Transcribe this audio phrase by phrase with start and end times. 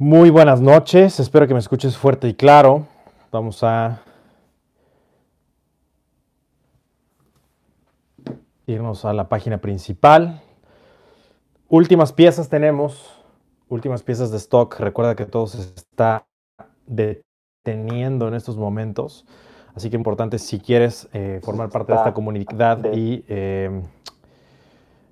[0.00, 2.86] Muy buenas noches, espero que me escuches fuerte y claro.
[3.32, 4.00] Vamos a
[8.68, 10.40] irnos a la página principal.
[11.68, 13.12] Últimas piezas tenemos,
[13.68, 14.78] últimas piezas de stock.
[14.78, 16.28] Recuerda que todo se está
[16.86, 19.26] deteniendo en estos momentos.
[19.74, 23.82] Así que importante si quieres eh, formar parte de esta comunidad y eh,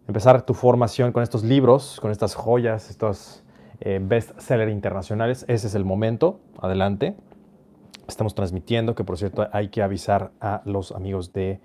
[0.06, 3.42] empezar tu formación con estos libros, con estas joyas, estos
[3.80, 6.40] eh, bestseller internacionales, ese es el momento.
[6.60, 7.14] Adelante.
[8.08, 11.60] Estamos transmitiendo, que por cierto hay que avisar a los amigos de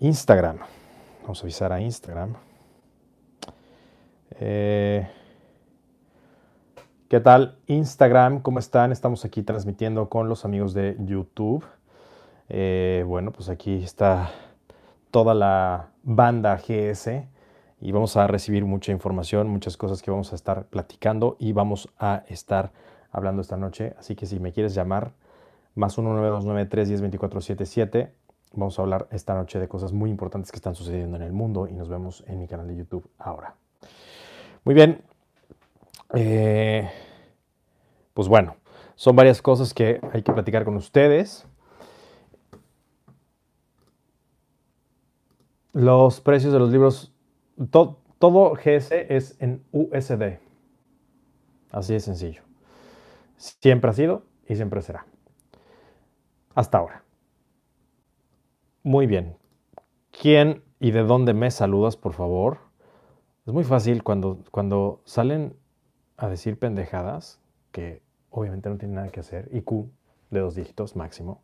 [0.00, 0.58] Instagram.
[1.22, 2.34] Vamos a avisar a Instagram.
[4.40, 5.06] Eh,
[7.08, 8.40] ¿Qué tal Instagram?
[8.40, 8.90] ¿Cómo están?
[8.90, 11.64] Estamos aquí transmitiendo con los amigos de YouTube.
[12.48, 14.30] Eh, bueno, pues aquí está
[15.10, 17.33] toda la banda GS
[17.84, 21.90] y vamos a recibir mucha información, muchas cosas que vamos a estar platicando y vamos
[21.98, 22.72] a estar
[23.12, 23.92] hablando esta noche.
[23.98, 25.12] Así que si me quieres llamar,
[25.74, 28.08] más 19293102477,
[28.54, 31.68] vamos a hablar esta noche de cosas muy importantes que están sucediendo en el mundo
[31.68, 33.56] y nos vemos en mi canal de YouTube ahora.
[34.64, 35.02] Muy bien.
[36.14, 36.90] Eh,
[38.14, 38.56] pues bueno,
[38.94, 41.46] son varias cosas que hay que platicar con ustedes.
[45.74, 47.13] Los precios de los libros
[47.70, 50.38] todo, GS es en USD.
[51.70, 52.42] Así de sencillo.
[53.36, 55.06] Siempre ha sido y siempre será.
[56.54, 57.04] Hasta ahora.
[58.82, 59.36] Muy bien.
[60.10, 62.58] ¿Quién y de dónde me saludas, por favor?
[63.46, 65.56] Es muy fácil cuando, cuando salen
[66.16, 67.40] a decir pendejadas,
[67.72, 69.90] que obviamente no tienen nada que hacer, IQ
[70.30, 71.42] de dos dígitos máximo,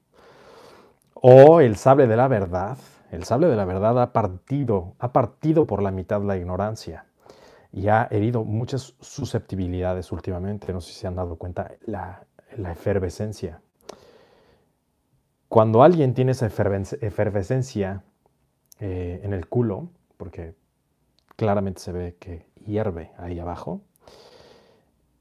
[1.15, 2.79] o el sable de la verdad,
[3.11, 7.07] el sable de la verdad ha partido, ha partido por la mitad la ignorancia
[7.73, 10.73] y ha herido muchas susceptibilidades últimamente.
[10.73, 13.61] No sé si se han dado cuenta la, efervescencia.
[15.49, 18.05] Cuando alguien tiene esa efervescencia
[18.79, 20.55] eh, en el culo, porque
[21.37, 23.81] claramente se ve que hierve ahí abajo,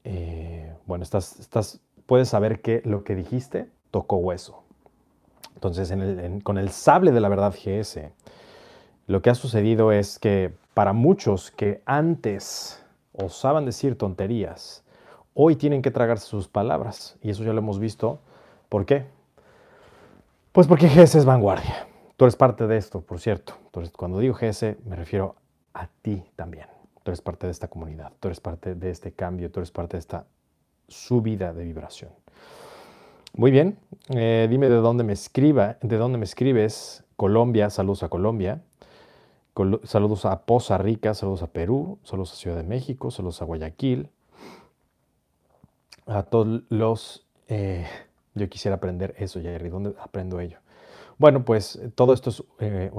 [0.04, 4.64] eh, bueno, estás, estás, puedes saber que lo que dijiste tocó hueso.
[5.62, 5.92] Entonces,
[6.42, 8.00] con el sable de la verdad GS,
[9.06, 12.82] lo que ha sucedido es que para muchos que antes
[13.12, 14.82] osaban decir tonterías,
[15.34, 17.18] hoy tienen que tragarse sus palabras.
[17.20, 18.20] Y eso ya lo hemos visto.
[18.70, 19.04] ¿Por qué?
[20.52, 21.86] Pues porque GS es vanguardia.
[22.16, 23.52] Tú eres parte de esto, por cierto.
[23.66, 25.34] Entonces, cuando digo GS, me refiero
[25.74, 26.68] a ti también.
[27.02, 29.98] Tú eres parte de esta comunidad, tú eres parte de este cambio, tú eres parte
[29.98, 30.24] de esta
[30.88, 32.12] subida de vibración.
[33.32, 37.04] Muy bien, eh, dime de dónde me escriba, de dónde me escribes.
[37.16, 38.62] Colombia, saludos a Colombia.
[39.84, 44.08] saludos a Poza Rica, saludos a Perú, saludos a Ciudad de México, saludos a Guayaquil.
[46.06, 47.24] A todos los...
[47.48, 47.86] Eh,
[48.34, 49.68] yo quisiera aprender eso, Jerry.
[49.68, 50.58] ¿Dónde aprendo ello?
[51.18, 52.90] Bueno, pues todo esto es eh,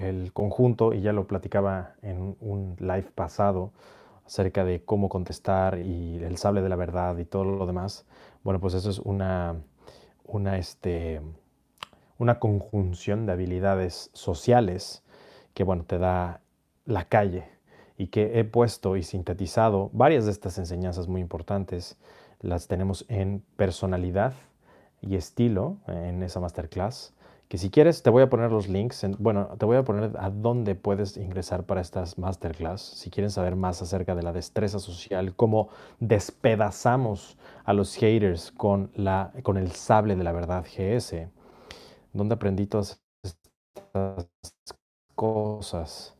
[0.00, 3.72] el, conjunto, y ya lo platicaba en un live pasado
[4.26, 8.04] acerca de cómo contestar y el sable de la verdad y todo lo demás.
[8.42, 9.56] Bueno, pues eso es una,
[10.26, 11.20] una, este,
[12.18, 15.02] una conjunción de habilidades sociales
[15.54, 16.42] que bueno, te da
[16.84, 17.48] la calle
[17.96, 21.96] y que he puesto y sintetizado varias de estas enseñanzas muy importantes.
[22.40, 24.34] Las tenemos en personalidad
[25.00, 27.15] y estilo en esa masterclass
[27.48, 30.30] que si quieres te voy a poner los links, bueno, te voy a poner a
[30.30, 35.34] dónde puedes ingresar para estas masterclass, si quieren saber más acerca de la destreza social,
[35.36, 35.68] cómo
[36.00, 41.28] despedazamos a los haters con, la, con el sable de la verdad GS,
[42.12, 44.28] donde aprendí todas estas
[45.14, 46.14] cosas.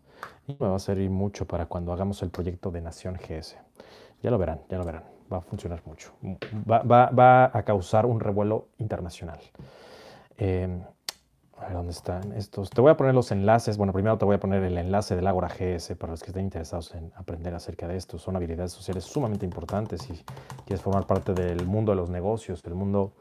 [0.46, 3.56] Y me va a servir mucho para cuando hagamos el proyecto de Nación GS.
[4.22, 5.04] Ya lo verán, ya lo verán.
[5.32, 6.12] Va a funcionar mucho.
[6.70, 9.40] Va, va, va a causar un revuelo internacional.
[10.38, 10.68] Eh,
[11.58, 12.68] a ver, ¿dónde están estos?
[12.70, 13.78] Te voy a poner los enlaces.
[13.78, 16.44] Bueno, primero te voy a poner el enlace del Ágora GS para los que estén
[16.44, 18.18] interesados en aprender acerca de esto.
[18.18, 20.22] Son habilidades sociales sumamente importantes si
[20.66, 23.14] quieres formar parte del mundo de los negocios, del mundo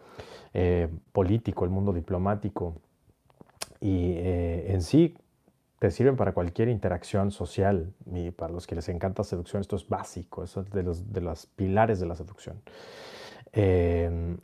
[0.53, 2.75] eh, político, el mundo diplomático.
[3.79, 5.15] Y eh, en sí
[5.79, 7.93] te sirven para cualquier interacción social.
[8.13, 11.21] Y para los que les encanta seducción, esto es básico, eso es de los, de
[11.21, 12.61] los pilares de la seducción.
[13.53, 14.35] Eh,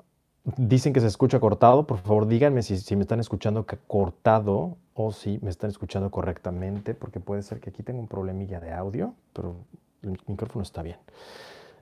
[0.44, 1.86] Dicen que se escucha cortado.
[1.86, 7.20] Por favor, díganme si, me están escuchando cortado o si me están escuchando correctamente, porque
[7.20, 9.56] puede ser que aquí tenga un problemilla de audio, pero
[10.02, 10.98] el micrófono está bien,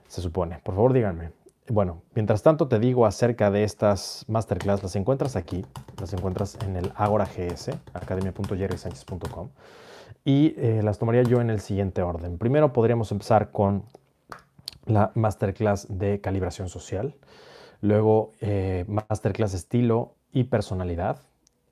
[0.08, 0.60] se supone.
[0.64, 1.32] Por favor, díganme.
[1.70, 5.64] Bueno, mientras tanto te digo acerca de estas masterclass, las encuentras aquí,
[6.00, 9.50] las encuentras en el Agora GS, academia.jerrysanchez.com,
[10.26, 12.40] y eh, las tomaría yo en el siguiente orden.
[12.40, 13.84] Primero podríamos empezar con
[14.86, 17.14] la masterclass de calibración social,
[17.82, 21.22] luego eh, masterclass estilo y personalidad,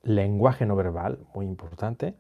[0.03, 2.15] lenguaje no verbal, muy importante,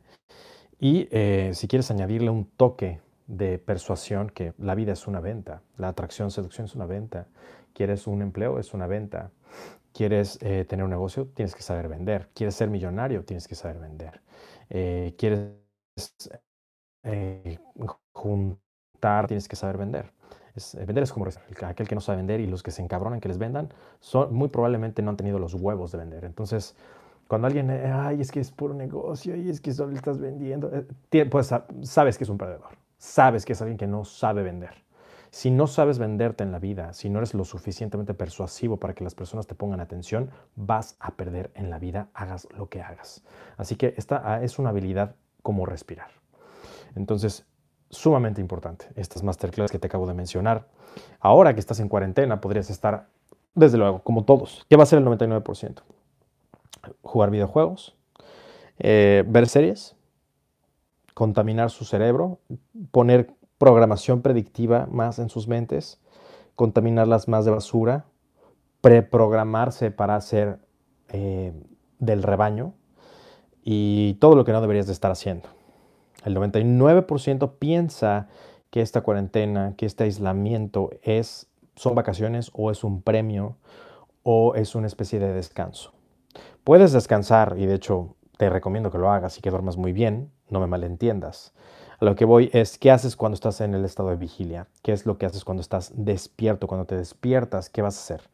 [0.79, 5.61] y eh, si quieres añadirle un toque de persuasión, que la vida es una venta,
[5.77, 7.27] la atracción, seducción es una venta,
[7.73, 9.31] quieres un empleo, es una venta,
[9.93, 13.79] quieres eh, tener un negocio, tienes que saber vender, quieres ser millonario, tienes que saber
[13.79, 14.21] vender,
[15.17, 15.53] quieres
[18.13, 20.16] juntar, tienes que saber vender.
[20.57, 21.25] Eh, vender es como
[21.63, 23.69] aquel que no sabe vender y los que se encabronan que les vendan,
[23.99, 26.25] son, muy probablemente no han tenido los huevos de vender.
[26.25, 26.75] Entonces,
[27.27, 30.71] cuando alguien, eh, ay, es que es puro negocio y es que solo estás vendiendo,
[30.73, 34.87] eh, pues sabes que es un perdedor, sabes que es alguien que no sabe vender.
[35.29, 39.03] Si no sabes venderte en la vida, si no eres lo suficientemente persuasivo para que
[39.03, 43.23] las personas te pongan atención, vas a perder en la vida, hagas lo que hagas.
[43.57, 46.11] Así que esta ah, es una habilidad como respirar.
[46.95, 47.45] Entonces,
[47.89, 50.67] sumamente importante, estas masterclass que te acabo de mencionar.
[51.19, 53.07] Ahora que estás en cuarentena, podrías estar,
[53.55, 54.65] desde luego, como todos.
[54.69, 55.81] ¿Qué va a ser el 99%?
[57.01, 57.95] Jugar videojuegos,
[58.79, 59.95] eh, ver series,
[61.13, 62.39] contaminar su cerebro,
[62.91, 65.99] poner programación predictiva más en sus mentes,
[66.55, 68.05] contaminarlas más de basura,
[68.81, 70.59] preprogramarse para hacer
[71.09, 71.53] eh,
[71.99, 72.73] del rebaño
[73.63, 75.56] y todo lo que no deberías de estar haciendo.
[76.27, 78.27] El 99% piensa
[78.69, 81.47] que esta cuarentena, que este aislamiento es,
[81.77, 83.55] son vacaciones o es un premio
[84.23, 85.93] o es una especie de descanso.
[86.65, 90.29] Puedes descansar y de hecho te recomiendo que lo hagas y que duermas muy bien,
[90.49, 91.53] no me malentiendas.
[91.97, 94.67] A lo que voy es, ¿qué haces cuando estás en el estado de vigilia?
[94.81, 96.67] ¿Qué es lo que haces cuando estás despierto?
[96.67, 98.29] Cuando te despiertas, ¿qué vas a hacer?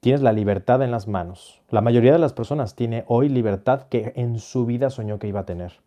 [0.00, 1.60] Tienes la libertad en las manos.
[1.68, 5.40] La mayoría de las personas tiene hoy libertad que en su vida soñó que iba
[5.40, 5.84] a tener.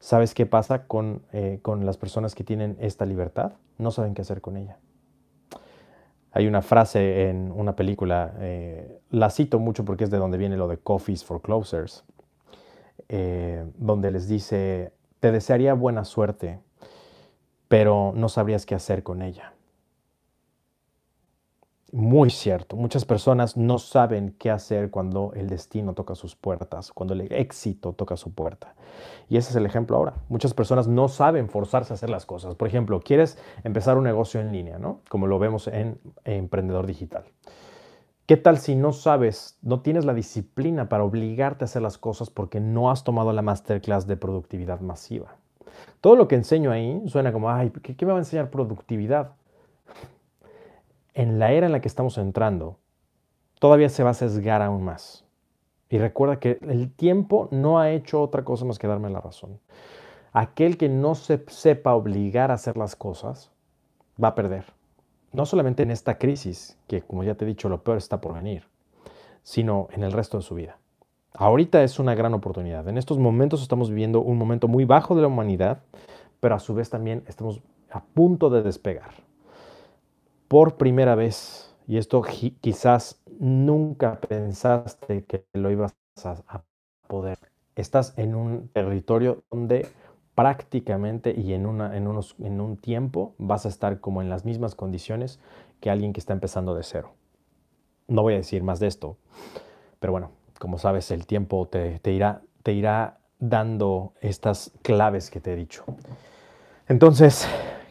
[0.00, 0.86] ¿Sabes qué pasa
[1.32, 3.52] eh, con, las personas que tienen esta libertad?
[3.76, 4.78] No saben qué hacer con ella.
[6.32, 10.56] Hay una frase en una película, eh, la cito mucho porque es de donde viene
[10.56, 12.04] lo de Coffees for Closers,
[13.08, 16.60] eh, donde les dice, te desearía buena suerte,
[17.68, 19.52] pero no sabrías qué hacer con ella.
[21.92, 22.76] Muy cierto.
[22.76, 27.92] Muchas personas no saben qué hacer cuando el destino toca sus puertas, cuando el éxito
[27.92, 28.74] toca su puerta.
[29.28, 30.14] Y ese es el ejemplo ahora.
[30.28, 32.54] Muchas personas no saben forzarse a hacer las cosas.
[32.54, 35.00] Por ejemplo, quieres empezar un negocio en línea, ¿no?
[35.08, 37.24] Como lo vemos en Emprendedor Digital.
[38.26, 42.30] ¿Qué tal si no sabes, no tienes la disciplina para obligarte a hacer las cosas
[42.30, 45.34] porque no has tomado la masterclass de productividad masiva?
[46.00, 49.32] Todo lo que enseño ahí suena como, ay, ¿qué, me va a enseñar productividad?
[51.20, 52.78] En la era en la que estamos entrando,
[53.58, 55.26] todavía se va a sesgar aún más.
[55.90, 59.60] Y recuerda que el tiempo no ha hecho otra cosa más que darme la razón.
[60.32, 63.50] Aquel que no se sepa obligar a hacer las cosas
[64.22, 64.64] va a perder.
[65.32, 68.32] No solamente en esta crisis, que como ya te he dicho, lo peor está por
[68.32, 68.64] venir,
[69.42, 70.78] sino en el resto de su vida.
[71.34, 72.88] Ahorita es una gran oportunidad.
[72.88, 75.82] En estos momentos estamos viviendo un momento muy bajo de la humanidad,
[76.40, 79.29] pero a su vez también estamos a punto de despegar
[80.50, 82.22] por primera vez, y esto
[82.60, 85.94] quizás nunca pensaste que lo ibas
[86.24, 86.64] a
[87.06, 87.38] poder,
[87.76, 89.86] estás en un territorio donde
[90.34, 92.08] prácticamente y en, en,
[92.40, 95.38] en un tiempo vas a estar como en las mismas condiciones
[95.78, 97.12] que alguien que está empezando de cero.
[98.08, 99.18] No voy a decir más de esto,
[100.00, 105.40] pero bueno, como sabes, el tiempo te, te, irá, te irá dando estas claves que
[105.40, 105.84] te he dicho.
[106.88, 107.46] Entonces,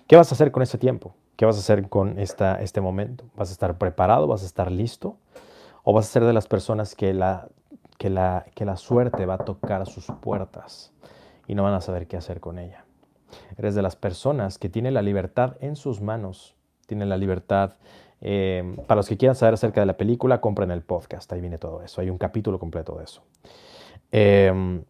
[0.08, 1.16] ¿qué vas a hacer con ese tiempo?
[1.40, 3.24] ¿Qué vas a hacer con esta, este momento?
[3.38, 4.28] ¿Vas a estar preparado?
[4.28, 5.16] ¿Vas a estar listo?
[5.86, 7.48] ¿O vas a ser de las personas que la,
[7.98, 10.92] que la, que la suerte va a tocar a sus puertas
[11.48, 12.84] y no van a saber qué hacer con ella?
[13.56, 17.78] Eres de las personas que tienen la libertad en sus manos, tienen la libertad.
[18.20, 21.58] Eh, para los que quieran saber acerca de la película, compren el podcast, ahí viene
[21.58, 23.24] todo eso, hay un capítulo completo de eso.
[24.12, 24.84] Em,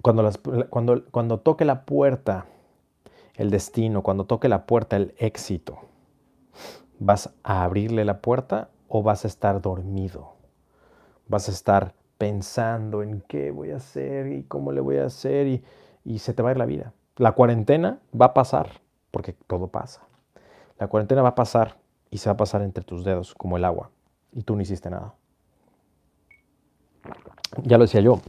[0.00, 0.30] cuando,
[0.70, 2.46] cuando, cuando toque la puerta
[3.36, 5.78] el destino, cuando toque la puerta el éxito,
[6.98, 10.34] ¿vas a abrirle la puerta o vas a estar dormido?
[11.26, 15.46] Vas a estar pensando en qué voy a hacer y cómo le voy a hacer
[16.04, 16.92] y, se te va a ir la vida.
[17.16, 20.02] La cuarentena va a pasar, porque todo pasa.
[20.78, 21.78] La cuarentena va a pasar
[22.10, 23.90] y se va a pasar entre tus dedos como el agua
[24.32, 25.14] y tú no hiciste nada.
[27.62, 28.20] Ya lo decía yo,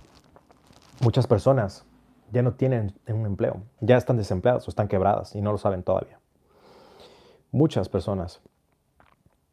[1.01, 1.85] muchas personas
[2.35, 5.83] ya no tienen un empleo, ya están desempleadas o están quebradas y no lo saben
[5.83, 6.19] todavía.
[7.53, 8.41] Muchas personas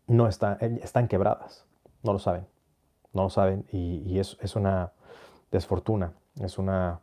[0.09, 1.65] no están, eh, están quebradas,
[2.03, 2.45] no lo saben,
[3.13, 4.91] no lo saben y, es, es, una
[5.53, 7.03] desfortuna, es una,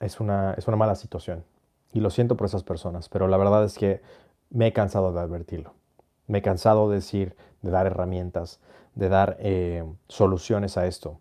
[0.00, 1.44] es, una, es una mala situación.
[1.92, 4.02] Y lo siento por esas personas, pero la verdad es que
[4.50, 5.72] me he cansado de advertirlo.
[6.26, 8.58] Me he cansado de decir, de dar herramientas,
[8.96, 11.20] de dar eh, soluciones a esto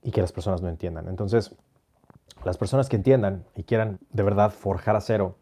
[0.00, 1.08] y que las personas no entiendan.
[1.08, 1.56] Entonces,
[2.44, 5.36] las personas que entiendan y quieran de verdad forjar a cero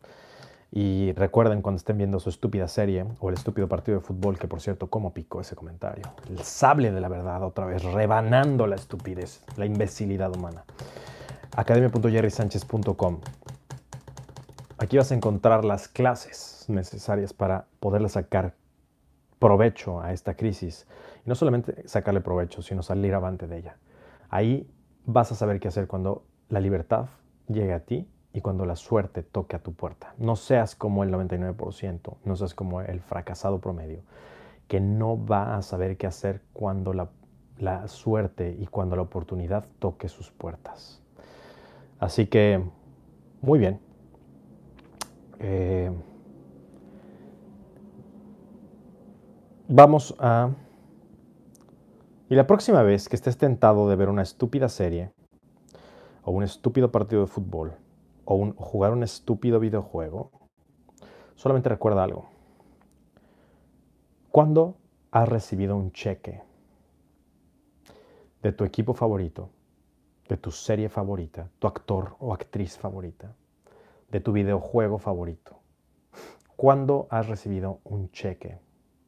[0.70, 4.48] y recuerden cuando estén viendo su estúpida serie o el estúpido partido de fútbol, que
[4.48, 6.04] por cierto, ¿cómo picó ese comentario?
[6.28, 10.64] El sable de la verdad otra vez, rebanando la estupidez, la imbecilidad humana.
[11.56, 13.20] academia.jerrysánchez.com
[14.76, 18.54] Aquí vas a encontrar las clases necesarias para poderle sacar
[19.38, 20.86] provecho a esta crisis.
[21.24, 23.76] Y no solamente sacarle provecho, sino salir avante de ella.
[24.28, 24.70] Ahí
[25.04, 27.06] vas a saber qué hacer cuando la libertad
[27.48, 30.14] llegue a ti y cuando la suerte toque a tu puerta.
[30.18, 34.02] No seas como el 99%, no seas como el fracasado promedio,
[34.68, 37.08] que no va a saber qué hacer cuando la,
[37.88, 41.02] suerte y cuando la oportunidad toque sus puertas.
[41.98, 42.62] Así que,
[43.40, 43.80] muy bien.
[45.40, 45.90] Eh,
[49.66, 50.50] vamos a...
[52.28, 55.10] Y la próxima vez que estés tentado de ver una estúpida serie
[56.28, 57.72] o un estúpido partido de fútbol,
[58.26, 60.30] o, jugar un estúpido videojuego,
[61.36, 62.28] solamente recuerda algo.
[64.30, 64.76] ¿Cuándo
[65.10, 66.42] has recibido un cheque
[68.42, 69.48] de tu equipo favorito,
[70.28, 73.34] de tu serie favorita, tu actor o actriz favorita,
[74.10, 75.60] de tu videojuego favorito?
[76.56, 78.58] ¿Cuándo has recibido un cheque?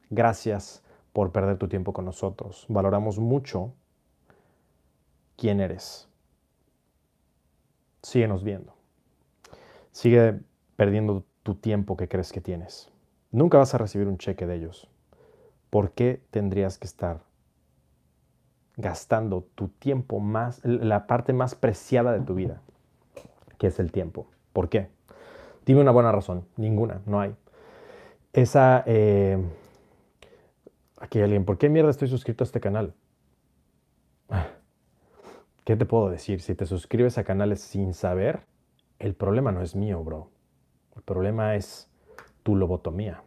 [0.08, 2.64] Gracias por perder tu tiempo con nosotros.
[2.70, 3.74] Valoramos mucho
[5.36, 6.09] quién eres.
[8.02, 8.74] Síguenos viendo.
[9.92, 10.40] Sigue
[10.76, 12.90] perdiendo tu tiempo que crees que tienes.
[13.32, 14.88] Nunca vas a recibir un cheque de ellos.
[15.68, 17.20] ¿Por qué tendrías que estar
[18.76, 22.60] gastando tu tiempo más, la parte más preciada de tu vida,
[23.58, 24.26] que es el tiempo?
[24.52, 24.88] ¿Por qué?
[25.66, 26.46] Dime una buena razón.
[26.56, 27.34] Ninguna, no hay.
[28.32, 28.82] Esa...
[28.86, 29.38] Eh,
[30.96, 32.94] aquí alguien, ¿por qué mierda estoy suscrito a este canal?
[35.70, 36.40] ¿Qué te puedo decir?
[36.40, 38.40] Si te suscribes a canales sin saber,
[38.98, 40.28] el problema no es mío, bro.
[40.96, 41.88] El problema es
[42.42, 43.22] tu lobotomía.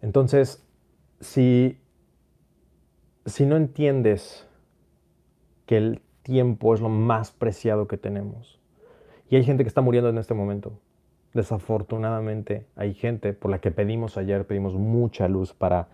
[0.00, 0.66] Entonces,
[1.20, 1.78] si,
[3.24, 4.44] si no entiendes
[5.66, 8.58] que el tiempo es lo más preciado que tenemos,
[9.30, 10.80] y hay gente que está muriendo en este momento,
[11.32, 15.86] desafortunadamente hay gente por la que pedimos ayer, pedimos mucha luz para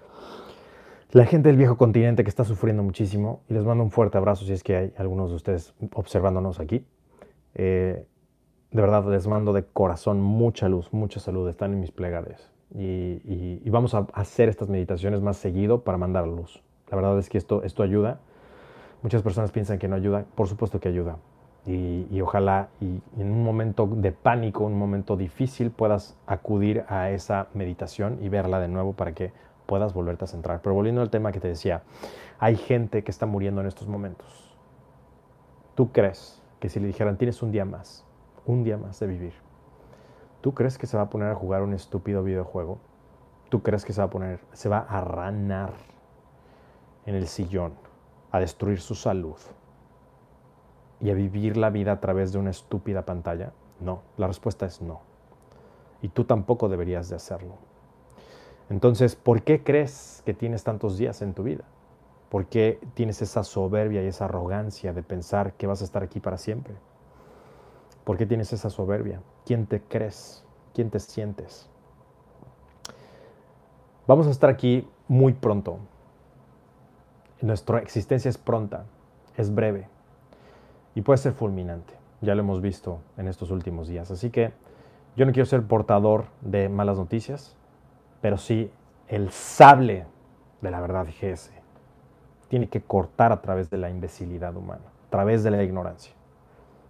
[1.10, 4.44] la gente del viejo continente que está sufriendo muchísimo y les mando un fuerte abrazo
[4.44, 6.84] si es que hay algunos de ustedes observándonos aquí.
[7.54, 8.04] Eh,
[8.70, 13.68] de verdad les mando de corazón mucha luz, mucha salud, están en mis plegarias y,
[13.70, 16.62] vamos a hacer estas meditaciones más seguido para mandar luz.
[16.90, 18.20] La verdad es que esto, esto ayuda.
[19.02, 21.16] Muchas personas piensan que no ayuda, por supuesto que ayuda.
[21.66, 27.48] Y, y, ojalá en un momento de pánico, un momento difícil, puedas acudir a esa
[27.52, 29.32] meditación y verla de nuevo para que
[29.68, 30.62] puedas volverte a centrar.
[30.62, 31.82] Pero volviendo al tema que te decía,
[32.38, 34.56] hay gente que está muriendo en estos momentos.
[35.74, 38.04] ¿Tú crees que si le dijeran tienes un día más,
[38.46, 39.34] un día más de vivir,
[40.40, 42.78] ¿tú crees que se va a poner a jugar un estúpido videojuego?
[43.50, 45.74] ¿Tú crees que se va a poner, se va a ranar
[47.04, 47.74] en el sillón,
[48.32, 49.36] a destruir su salud
[50.98, 53.52] y a vivir la vida a través de una estúpida pantalla?
[53.80, 55.02] No, la respuesta es no.
[56.00, 57.67] Y tú tampoco deberías de hacerlo.
[58.70, 61.64] Entonces, ¿por qué crees que tienes tantos días en tu vida?
[62.28, 66.20] ¿Por qué tienes esa soberbia y esa arrogancia de pensar que vas a estar aquí
[66.20, 66.74] para siempre?
[68.04, 69.22] ¿Por qué tienes esa soberbia?
[69.46, 70.44] ¿Quién te crees?
[70.74, 71.68] ¿Quién te sientes?
[74.06, 75.78] Vamos a estar aquí muy pronto.
[77.40, 78.84] Nuestra existencia es pronta,
[79.36, 79.88] es breve
[80.94, 81.94] y puede ser fulminante.
[82.20, 84.10] Ya lo hemos visto en estos últimos días.
[84.10, 84.52] Así que
[85.16, 87.57] yo no quiero ser portador de malas noticias
[88.20, 88.70] pero sí
[89.08, 90.06] el sable
[90.60, 91.50] de la verdad GS
[92.48, 96.12] tiene que cortar a través de la imbecilidad humana, a través de la ignorancia.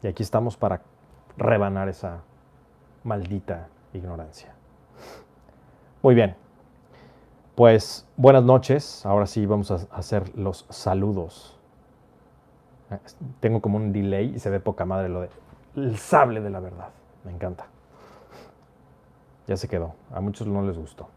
[0.02, 0.82] Y aquí estamos para
[1.36, 2.20] rebanar esa
[3.04, 4.54] maldita ignorancia.
[6.02, 6.36] Muy bien,
[7.54, 9.04] pues buenas noches.
[9.04, 11.58] Ahora sí vamos a hacer los saludos.
[13.40, 15.28] Tengo como un delay y se ve poca madre lo de
[15.76, 16.90] el sable de la verdad.
[17.24, 17.66] Me encanta.
[19.46, 19.94] Ya se quedó.
[20.12, 21.08] A muchos no les gustó.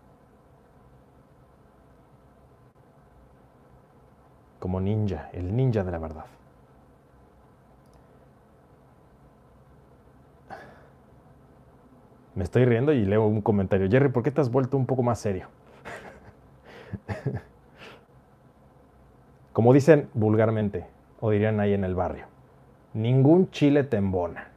[4.61, 6.25] Como ninja, el ninja de la verdad.
[12.35, 13.89] Me estoy riendo y leo un comentario.
[13.89, 15.47] Jerry, ¿por qué te has vuelto un poco más serio?
[19.51, 20.85] Como dicen vulgarmente,
[21.19, 22.27] o dirían ahí en el barrio,
[22.93, 24.47] ningún chile te embona.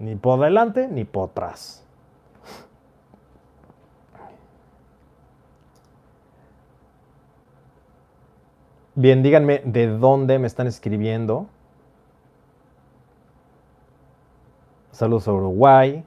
[0.00, 1.86] Ni por delante ni por atrás.
[8.94, 11.46] Bien, díganme de dónde me están escribiendo.
[14.90, 16.04] Saludos a Uruguay.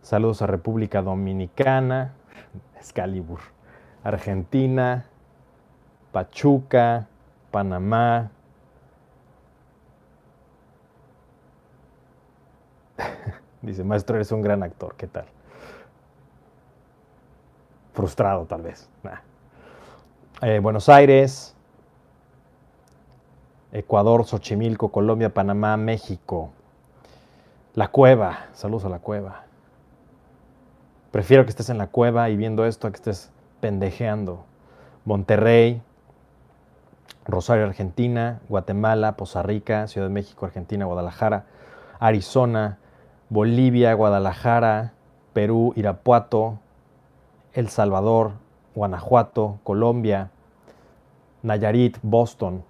[0.00, 2.12] Saludos a República Dominicana.
[2.76, 3.40] Excalibur.
[4.04, 5.06] Argentina.
[6.12, 7.08] Pachuca.
[7.50, 8.30] Panamá.
[13.62, 14.94] Dice, maestro, eres un gran actor.
[14.96, 15.24] ¿Qué tal?
[17.94, 18.88] Frustrado, tal vez.
[20.40, 21.53] Eh, Buenos Aires.
[23.74, 26.50] Ecuador, Xochimilco, Colombia, Panamá, México.
[27.74, 29.46] La cueva, saludos a la cueva.
[31.10, 34.44] Prefiero que estés en la cueva y viendo esto a que estés pendejeando.
[35.04, 35.82] Monterrey,
[37.26, 41.46] Rosario, Argentina, Guatemala, Poza Rica, Ciudad de México, Argentina, Guadalajara,
[41.98, 42.78] Arizona,
[43.28, 44.92] Bolivia, Guadalajara,
[45.32, 46.60] Perú, Irapuato,
[47.52, 48.34] El Salvador,
[48.76, 50.30] Guanajuato, Colombia,
[51.42, 52.62] Nayarit, Boston,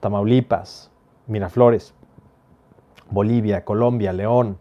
[0.00, 0.90] Tamaulipas,
[1.26, 1.94] Miraflores,
[3.10, 4.58] Bolivia, Colombia, León,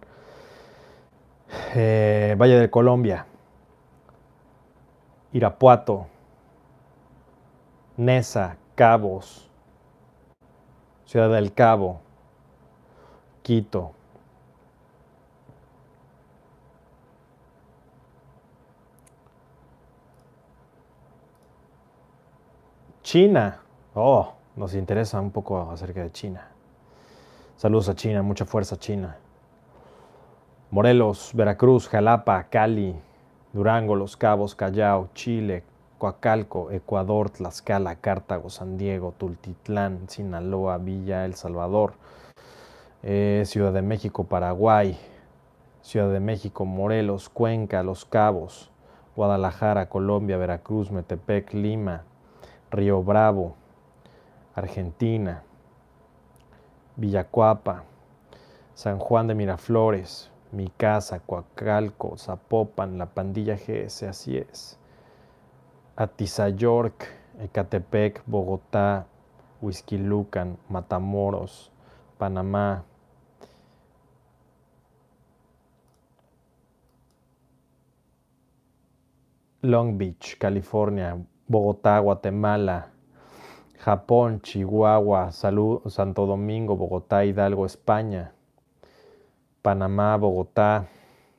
[1.76, 3.26] eh, Valle de Colombia,
[5.34, 6.08] Irapuato,
[7.98, 9.50] Nesa, Cabos,
[11.06, 12.02] Ciudad del Cabo,
[13.44, 13.94] Quito.
[23.08, 23.62] China.
[23.96, 26.48] Oh, nos interesa un poco acerca de China.
[27.56, 29.16] Saludos a China, mucha fuerza China.
[30.72, 32.96] Morelos, Veracruz, Jalapa, Cali,
[33.54, 35.64] Durango, Los Cabos, Callao, Chile,
[36.00, 41.94] Coacalco, Ecuador, Tlaxcala, Cartago, San Diego, Tultitlán, Sinaloa, Villa, El Salvador,
[43.04, 44.98] eh, Ciudad de México, Paraguay,
[45.82, 48.72] Ciudad de México, Morelos, Cuenca, Los Cabos,
[49.16, 52.04] Guadalajara, Colombia, Veracruz, Metepec, Lima,
[52.72, 53.56] Río Bravo,
[54.58, 55.44] Argentina,
[56.96, 57.84] Villacuapa,
[58.74, 64.80] San Juan de Miraflores, Mi Casa, Coacalco, Zapopan, La Pandilla GS, así es.
[65.96, 67.06] Atizayork,
[67.40, 69.06] Ecatepec, Bogotá,
[69.62, 71.72] Huizquilucan, Matamoros,
[72.18, 72.84] Panamá.
[79.62, 81.16] Long Beach, California,
[81.48, 82.97] Bogotá, Guatemala,
[83.88, 88.34] Japón, Chihuahua, Salud, Santo Domingo, Bogotá, Hidalgo, España,
[89.62, 90.90] Panamá, Bogotá,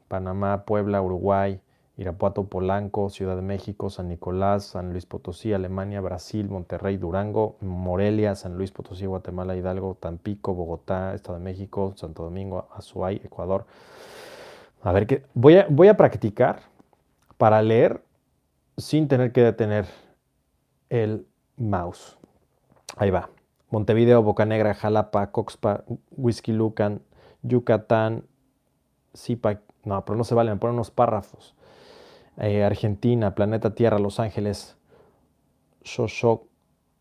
[0.08, 1.60] Panamá, Puebla, Uruguay,
[1.98, 8.34] Irapuato, Polanco, Ciudad de México, San Nicolás, San Luis Potosí, Alemania, Brasil, Monterrey, Durango, Morelia,
[8.34, 13.66] San Luis Potosí, Guatemala, Hidalgo, Tampico, Bogotá, Estado de México, Santo Domingo, Azuay, Ecuador.
[14.80, 16.60] A ver, qué voy, a, voy a practicar
[17.36, 18.02] para leer
[18.78, 19.84] sin tener que detener
[20.88, 21.26] el
[21.58, 22.17] mouse.
[22.98, 23.30] Ahí va.
[23.70, 27.00] Montevideo, Bocanegra, Jalapa, Coxpa, Whisky Lucan,
[27.42, 28.24] Yucatán,
[29.16, 29.60] Zipa.
[29.84, 31.54] No, pero no se vale, me ponen unos párrafos.
[32.38, 34.76] Eh, Argentina, Planeta Tierra, Los Ángeles,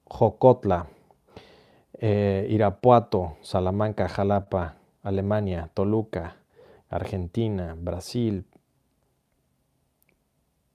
[0.05, 0.87] Jocotla,
[1.93, 6.37] eh, Irapuato, Salamanca, Jalapa, Alemania, Toluca,
[6.89, 8.45] Argentina, Brasil,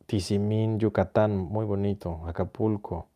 [0.06, 3.06] Tizimín, Yucatán, muy bonito, Acapulco,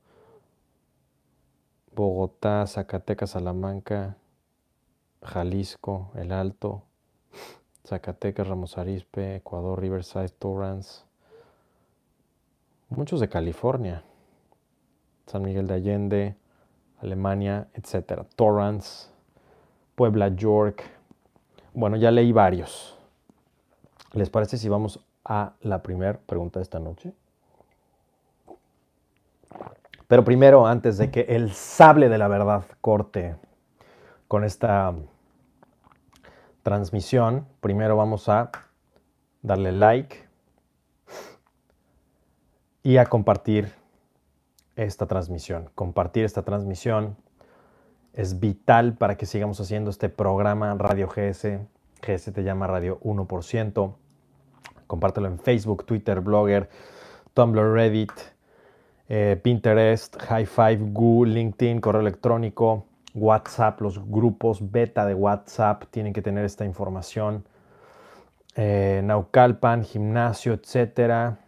[1.96, 4.18] Bogotá, Zacatecas, Salamanca,
[5.22, 6.82] Jalisco, El Alto,
[7.86, 11.04] Zacatecas, Ramos Arizpe, Ecuador, Riverside, Torrance,
[12.90, 14.04] muchos de California,
[15.26, 16.36] San Miguel de Allende,
[16.98, 18.26] Alemania, etc.
[18.36, 19.08] Torrance,
[19.94, 20.84] Puebla, York.
[21.72, 22.98] Bueno, ya leí varios.
[24.12, 27.14] ¿Les parece si vamos a la primera pregunta de esta noche?
[30.08, 33.36] Pero primero, antes de que el sable de la verdad corte
[34.28, 34.94] con esta
[36.62, 38.50] transmisión, primero vamos a
[39.42, 40.26] darle like
[42.82, 43.72] y a compartir
[44.76, 45.70] esta transmisión.
[45.74, 47.16] Compartir esta transmisión
[48.12, 51.60] es vital para que sigamos haciendo este programa Radio GS.
[52.06, 53.94] GS te llama Radio 1%.
[54.86, 56.70] Compártelo en Facebook, Twitter, Blogger,
[57.34, 58.12] Tumblr, Reddit
[59.08, 66.12] eh, Pinterest, High Five, Google, LinkedIn, correo electrónico, WhatsApp, los grupos beta de WhatsApp tienen
[66.12, 67.44] que tener esta información.
[68.56, 71.38] Eh, Naucalpan, gimnasio, etcétera.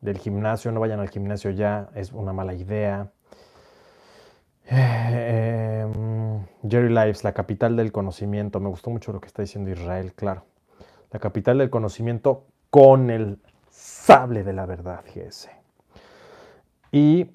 [0.00, 3.10] Del gimnasio, no vayan al gimnasio ya, es una mala idea.
[4.70, 8.60] Em, Jerry Lives, la capital del conocimiento.
[8.60, 10.44] Me gustó mucho lo que está diciendo Israel, claro.
[11.10, 13.38] La capital del conocimiento con el
[13.70, 15.57] sable de la verdad, GS.
[16.90, 17.30] Y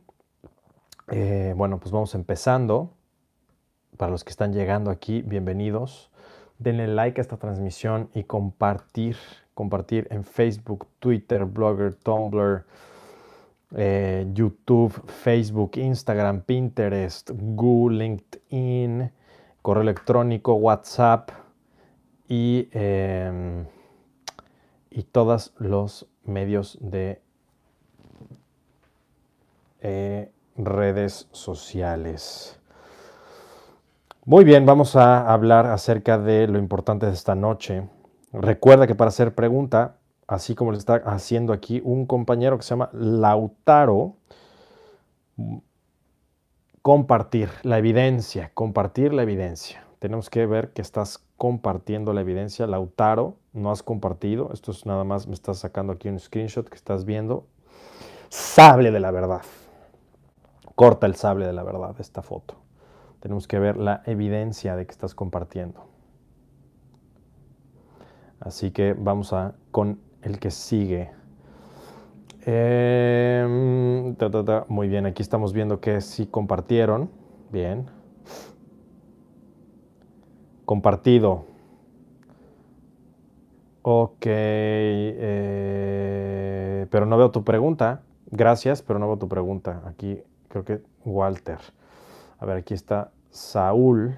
[1.11, 2.93] eh, bueno, pues vamos empezando.
[3.97, 6.09] Para los que están llegando aquí, bienvenidos.
[6.57, 9.17] Denle like a esta transmisión y compartir,
[9.53, 12.65] compartir en Facebook, Twitter, Blogger, Tumblr,
[13.75, 19.11] eh, YouTube, Facebook, Instagram, Pinterest, Google, LinkedIn,
[19.61, 21.29] correo electrónico, WhatsApp
[22.27, 23.65] y, em,
[24.89, 27.22] y todos los medios de
[29.83, 32.59] eh, redes sociales.
[34.25, 37.87] Muy bien, vamos a hablar acerca de lo importante de esta noche.
[38.31, 42.71] Recuerda que para hacer pregunta así como le está haciendo aquí un compañero que se
[42.71, 44.15] llama Lautaro,
[46.81, 49.83] compartir la evidencia, compartir la evidencia.
[49.99, 52.67] Tenemos que ver que estás compartiendo la evidencia.
[52.67, 54.49] Lautaro, no has compartido.
[54.53, 57.47] Esto es nada más, me estás sacando aquí un screenshot que estás viendo.
[58.29, 59.43] Sable de la verdad.
[60.75, 62.55] Corta el sable de la verdad esta foto.
[63.19, 65.85] Tenemos que ver la evidencia de que estás compartiendo.
[68.39, 71.11] Así que vamos a con el que sigue.
[72.45, 74.15] Em,
[74.67, 77.09] Muy bien, aquí estamos viendo que sí compartieron.
[77.51, 77.85] Bien.
[80.65, 81.45] Compartido.
[83.81, 84.25] Ok.
[84.25, 85.37] Eh,
[86.89, 88.01] pero no veo tu pregunta.
[88.31, 89.83] Gracias, pero no veo tu pregunta.
[89.85, 90.21] Aquí
[90.53, 91.57] creo que Walter.
[92.37, 94.15] A ver, aquí está Saúl.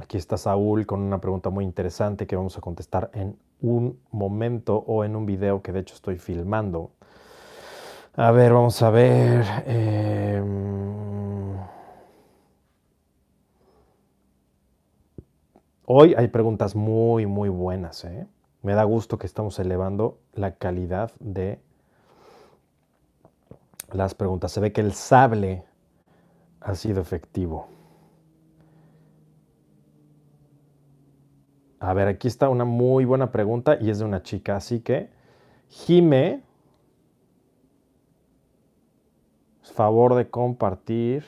[0.00, 4.76] Aquí está Saúl con una pregunta muy interesante que vamos a contestar en un momento
[4.76, 6.90] o en un video que de hecho estoy filmando.
[8.14, 9.46] A ver, vamos a ver.
[9.64, 11.56] Em,
[15.84, 18.04] hoy hay preguntas muy, muy buenas.
[18.04, 18.26] ¿eh?
[18.62, 21.60] Me da gusto que estamos elevando la calidad de
[23.92, 24.52] las preguntas.
[24.52, 25.64] Se ve que el sable
[26.60, 27.68] ha sido efectivo.
[31.80, 35.10] A ver, aquí está una muy buena pregunta y es de una chica, así que,
[35.68, 36.42] Jime,
[39.78, 41.24] favor de compartir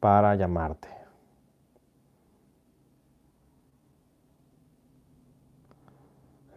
[0.00, 0.97] para llamarte.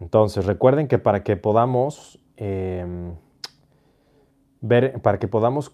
[0.02, 3.14] Entonces, recuerden que para que podamos em,
[4.60, 5.70] ver, para que podamos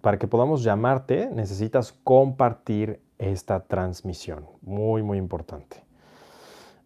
[0.00, 4.46] para que podamos llamarte, necesitas compartir esta transmisión.
[4.62, 5.84] Muy, muy importante.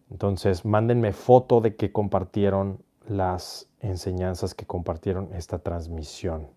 [0.09, 6.47] Entonces, mándenme foto de que compartieron las enseñanzas que compartieron esta transmisión.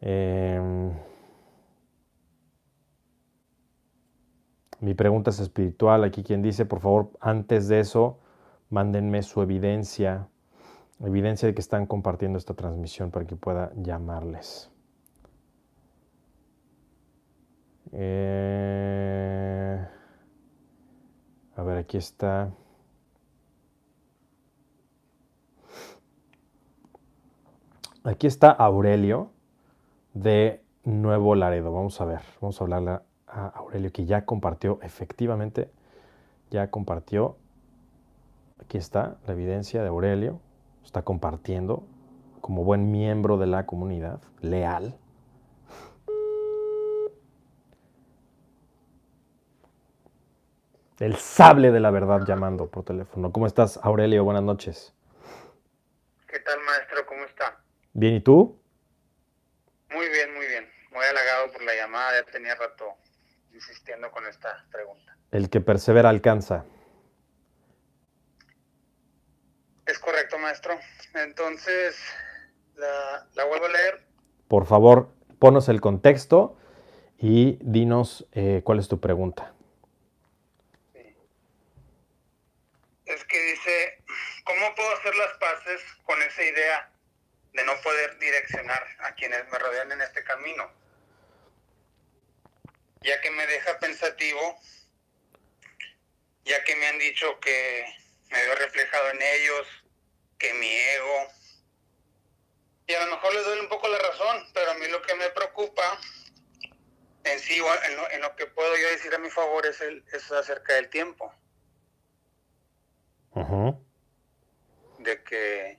[0.00, 0.90] Em,
[4.80, 6.02] mi pregunta es espiritual.
[6.02, 8.18] Aquí quien dice, por favor, antes de eso,
[8.70, 10.28] mándenme su evidencia,
[11.00, 14.70] evidencia de que están compartiendo esta transmisión para que pueda llamarles.
[17.92, 19.86] Eh,
[21.56, 22.50] a ver, aquí está.
[28.04, 29.30] Aquí está Aurelio
[30.14, 31.72] de Nuevo Laredo.
[31.72, 32.90] Vamos a ver, vamos a hablarle
[33.26, 35.70] a Aurelio que ya compartió, efectivamente,
[36.50, 37.36] ya compartió.
[38.66, 40.40] Aquí está la evidencia de Aurelio.
[40.84, 41.86] Está compartiendo
[42.40, 44.98] como buen miembro de la comunidad, leal.
[50.98, 53.30] El sable de la verdad llamando por teléfono.
[53.30, 54.24] ¿Cómo estás, Aurelio?
[54.24, 54.92] Buenas noches.
[56.26, 57.06] ¿Qué tal, maestro?
[57.06, 57.60] ¿Cómo está?
[57.92, 58.60] Bien, ¿y tú?
[59.92, 60.68] Muy bien, muy bien.
[60.90, 62.20] Muy halagado por la llamada.
[62.20, 62.86] Ya tenía rato
[63.54, 65.16] insistiendo con esta pregunta.
[65.30, 66.64] El que persevera alcanza.
[69.86, 70.78] Es correcto, maestro.
[71.14, 71.96] Entonces,
[72.74, 74.04] la, vuelvo a leer.
[74.48, 76.58] Por favor, ponos el contexto
[77.18, 79.52] y dinos eh, cuál es tu pregunta.
[83.06, 84.02] es que dice,
[84.44, 86.90] ¿cómo puedo hacer las paces con esa idea
[87.52, 90.70] de no poder direccionar a quienes me rodean en este camino?
[93.02, 94.60] Ya que me deja pensativo,
[96.44, 97.86] ya que me han dicho que
[98.30, 99.66] me veo reflejado en ellos,
[100.38, 101.32] que mi ego,
[102.88, 105.14] y a lo mejor les doy un poco la razón, pero a mí lo que
[105.16, 105.82] me preocupa
[107.24, 110.04] en sí, en lo, en lo que puedo yo decir a mi favor es, el,
[110.12, 111.32] es acerca del tiempo.
[114.98, 115.78] De que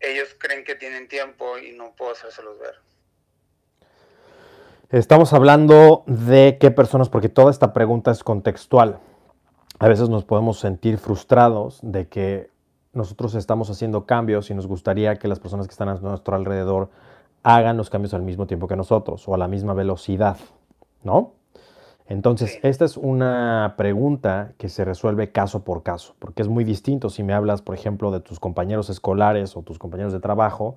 [0.00, 2.80] ellos creen que tienen tiempo y no puedo hacérselos ver.
[4.90, 9.00] Estamos hablando de qué personas, porque toda esta pregunta es contextual.
[9.82, 12.50] A veces nos podemos sentir frustrados de que
[12.92, 16.90] nosotros estamos haciendo cambios y nos gustaría que las personas que están a nuestro alrededor
[17.42, 20.36] hagan los cambios al mismo tiempo que nosotros o a la misma velocidad,
[21.02, 21.32] ¿no?
[22.06, 27.10] Entonces, esta es una pregunta que se resuelve caso por caso, porque es muy distinto
[27.10, 30.76] si me hablas, por ejemplo, de tus compañeros escolares o tus compañeros de trabajo,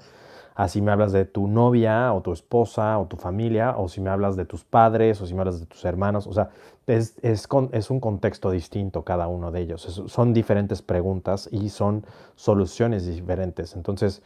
[0.55, 4.09] así me hablas de tu novia o tu esposa o tu familia, o si me
[4.09, 6.27] hablas de tus padres o si me hablas de tus hermanos.
[6.27, 6.49] O sea,
[6.87, 9.81] es, es, es un contexto distinto cada uno de ellos.
[9.81, 13.75] son diferentes preguntas y son soluciones diferentes.
[13.75, 14.23] Entonces,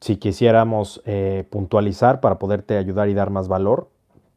[0.00, 3.88] si quisiéramos eh, puntualizar para poderte ayudar y dar más valor,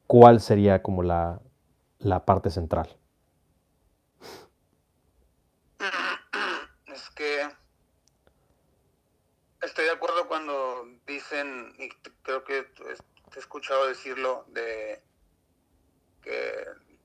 [0.08, 1.42] ¿cuál sería como la,
[2.00, 2.96] la parte central?
[6.88, 7.42] Es que
[9.62, 11.90] estoy de acuerdo cuando dicen, y
[12.22, 12.66] creo que
[13.36, 15.02] he escuchado decirlo, de
[16.22, 16.32] que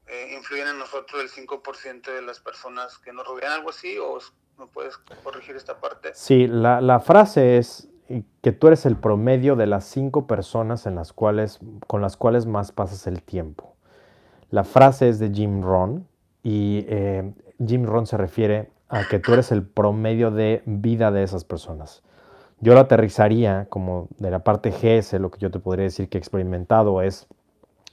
[0.06, 4.18] eh, influyen en nosotros el 5% de las personas que nos rodean, algo así, o
[4.58, 6.10] me puedes corregir esta parte.
[6.14, 7.88] Sí, la, la frase es
[8.42, 12.46] que tú eres el promedio de las cinco personas en las cuales, con las cuales
[12.46, 13.76] más pasas el tiempo.
[14.50, 16.08] La frase es de Jim Ron
[16.42, 17.32] y eh,
[17.64, 22.02] Jim Ron se refiere a que tú eres el promedio de vida de esas personas.
[22.60, 26.18] Yo lo aterrizaría como de la parte GS, lo que yo te podría decir que
[26.18, 27.26] he experimentado es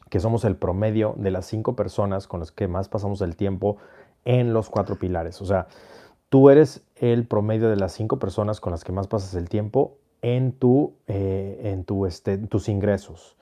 [0.10, 3.78] que somos el promedio de las cinco personas con las que más pasamos el tiempo
[4.26, 5.42] en los cuatro pilares.
[5.42, 5.68] O sea,
[6.30, 9.96] tú eres el promedio de las cinco personas con las que más pasas el tiempo
[10.22, 13.38] en, tu, eh, en tu, este, tus ingresos,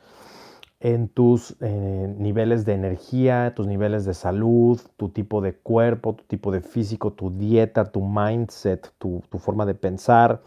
[0.80, 6.24] en tus eh, niveles de energía, tus niveles de salud, tu tipo de cuerpo, tu
[6.26, 10.42] tipo de físico, tu dieta, tu mindset, tu, tu forma de pensar,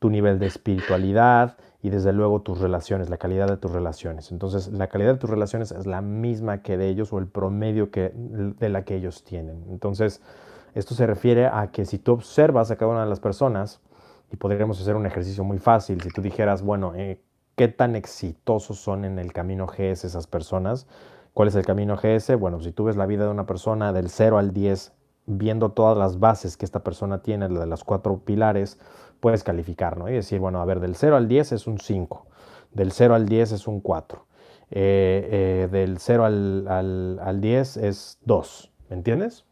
[0.00, 4.32] tu nivel de espiritualidad y desde luego tus relaciones, la calidad de tus relaciones.
[4.32, 7.92] Entonces, la calidad de tus relaciones es la misma que de ellos o el promedio
[7.92, 9.64] que, de la que ellos tienen.
[9.70, 10.20] Entonces,
[10.74, 13.80] esto se refiere a que si tú observas a cada una de las personas,
[14.30, 16.00] y podríamos hacer un ejercicio muy fácil.
[16.00, 17.20] Si tú dijeras, bueno, eh,
[17.56, 20.86] ¿qué tan exitosos son en el camino GS esas personas?
[21.34, 22.36] ¿Cuál es el camino GS?
[22.36, 24.92] Bueno, si tú ves la vida de una persona del 0 al 10,
[25.26, 28.78] viendo todas las bases que esta persona tiene, de las cuatro pilares,
[29.20, 30.08] puedes calificar, ¿no?
[30.08, 32.26] Y decir, bueno, a ver, del 0 al 10 es un 5,
[32.72, 34.26] del 0 al 10 es un 4,
[34.70, 39.44] eh, eh, del 0 al, al, al 10 es 2, ¿me entiendes?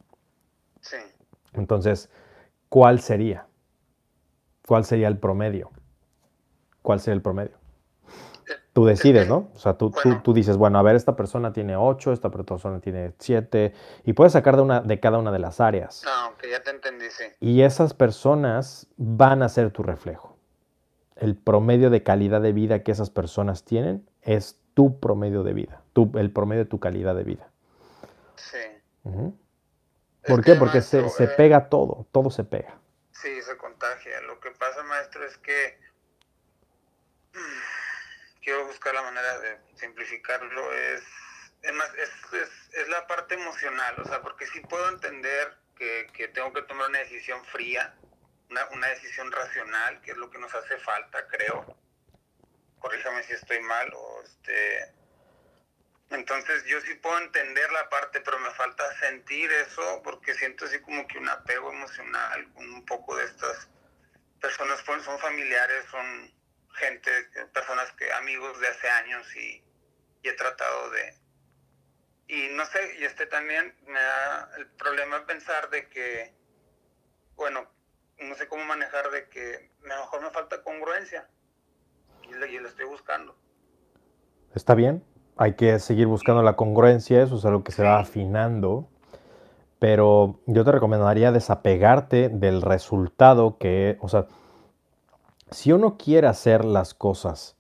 [0.81, 0.97] Sí.
[1.53, 2.11] Entonces,
[2.69, 3.47] ¿cuál sería?
[4.67, 5.71] ¿Cuál sería el promedio?
[6.83, 7.58] ¿Cuál sería el promedio?
[8.79, 9.51] Tú decides, ¿no?
[9.57, 13.13] O sea, tú, tú, dices, bueno, a ver, esta persona tiene 8, esta persona tiene
[13.19, 16.05] 7, y puedes sacar de, una, de cada una de las áreas.
[16.05, 17.25] No, que ya te entendí, sí.
[17.41, 20.37] Y esas personas van a ser tu reflejo.
[21.17, 25.83] El promedio de calidad de vida que esas personas tienen es tu promedio de vida,
[25.93, 27.51] tu, el promedio de tu calidad de vida.
[28.37, 28.59] Sí.
[30.25, 30.55] ¿Por qué?
[30.55, 32.79] Porque se, se, pega todo, todo se pega.
[33.11, 34.21] Sí, se contagia.
[34.29, 35.79] Lo que pasa, maestro, es que
[38.49, 40.73] quiero buscar la manera de simplificarlo.
[40.73, 41.03] Es,
[41.61, 42.11] es, más, es,
[42.73, 46.89] es, la parte emocional, o sea, porque sí puedo entender que, que tengo que tomar
[46.89, 47.95] una decisión fría,
[48.49, 51.77] una, una, decisión racional, que es lo que nos hace falta, creo.
[52.79, 54.95] Corríjame si estoy mal o este
[56.11, 60.81] entonces yo sí puedo entender la parte, pero me falta sentir eso porque siento así
[60.81, 63.69] como que un apego emocional un poco de estas
[64.41, 66.38] personas, pues, son familiares, son
[66.79, 67.11] gente,
[67.53, 69.65] personas que amigos de hace años y,
[70.23, 71.15] he tratado de...
[72.27, 76.35] Y no sé, y este también me da el problema pensar de que,
[77.37, 77.67] bueno,
[78.21, 81.27] no sé cómo manejar de que a lo mejor me falta congruencia
[82.25, 83.35] y y lo estoy buscando.
[84.55, 85.03] Está bien,
[85.39, 88.91] hay que seguir buscando la congruencia, eso es algo que se va afinando,
[89.79, 94.27] pero yo te recomendaría desapegarte del resultado que, o sea,
[95.51, 97.57] si uno quiere hacer las cosas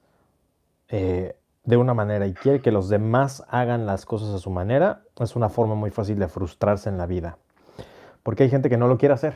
[0.88, 5.02] eh, de una manera y quiere que los demás hagan las cosas a su manera,
[5.20, 7.38] es una forma muy fácil de frustrarse en la vida,
[8.22, 9.34] porque hay gente que no lo quiere hacer.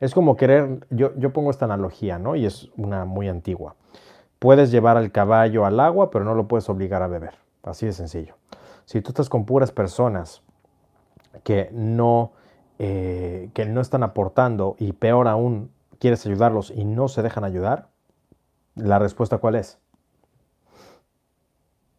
[0.00, 2.36] Es como querer, yo, yo pongo esta analogía, ¿no?
[2.36, 3.76] Y es una muy antigua.
[4.38, 7.34] Puedes llevar al caballo al agua, pero no lo puedes obligar a beber.
[7.62, 8.34] Así de sencillo.
[8.84, 10.42] Si tú estás con puras personas
[11.42, 12.32] que no,
[12.78, 17.90] eh, que no están aportando y peor aún, quieres ayudarlos y no se dejan ayudar,
[18.74, 19.78] ¿la respuesta cuál es?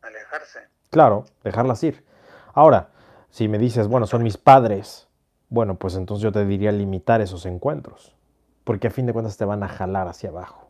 [0.02, 0.60] Alejarse.
[0.90, 2.06] Claro, dejarlas ir.
[2.54, 2.90] Ahora,
[3.30, 5.08] si me dices, bueno, son mis padres,
[5.50, 8.16] bueno, pues entonces yo te diría limitar esos encuentros,
[8.64, 10.70] porque a fin de cuentas te van a jalar hacia abajo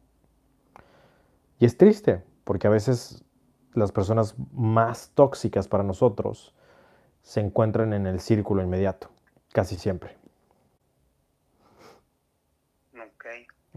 [1.59, 3.23] Y es triste, porque a veces
[3.73, 6.53] las personas más tóxicas para nosotros
[7.21, 9.09] se encuentran en el círculo inmediato,
[9.53, 10.17] casi siempre.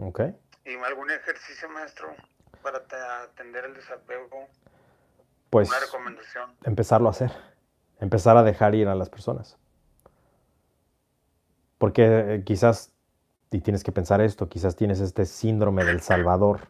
[0.01, 0.21] Ok.
[0.65, 2.09] ¿Y algún ejercicio, maestro,
[2.63, 2.79] para
[3.23, 4.49] atender el desapego?
[5.51, 6.51] Pues Una recomendación.
[6.65, 7.33] empezarlo a hacer,
[8.01, 9.57] empezar a dejar ir a las personas.
[11.79, 12.93] Porque eh, quizás,
[13.51, 16.69] y tienes que pensar esto, quizás tienes este síndrome del Salvador.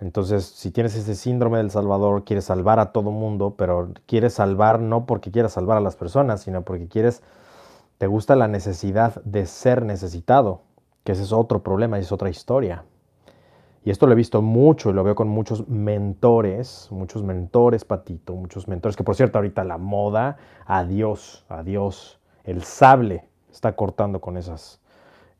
[0.00, 4.80] Entonces, si tienes ese síndrome del Salvador, quieres salvar a todo mundo, pero quieres salvar
[4.80, 7.22] no porque quieras salvar a las personas, sino porque quieres,
[7.98, 10.62] te gusta la necesidad de ser necesitado,
[11.04, 12.84] que ese es otro problema es otra historia.
[13.84, 18.34] Y esto lo he visto mucho y lo veo con muchos mentores, muchos mentores, Patito,
[18.34, 24.38] muchos mentores, que por cierto ahorita la moda, adiós, adiós, el sable está cortando con
[24.38, 24.80] esas,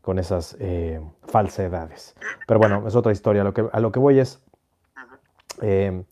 [0.03, 2.15] con esas eh, falsedades.
[2.47, 3.41] Pero bueno, es otra historia.
[3.41, 4.43] A lo que, voy es,
[5.63, 6.05] eh,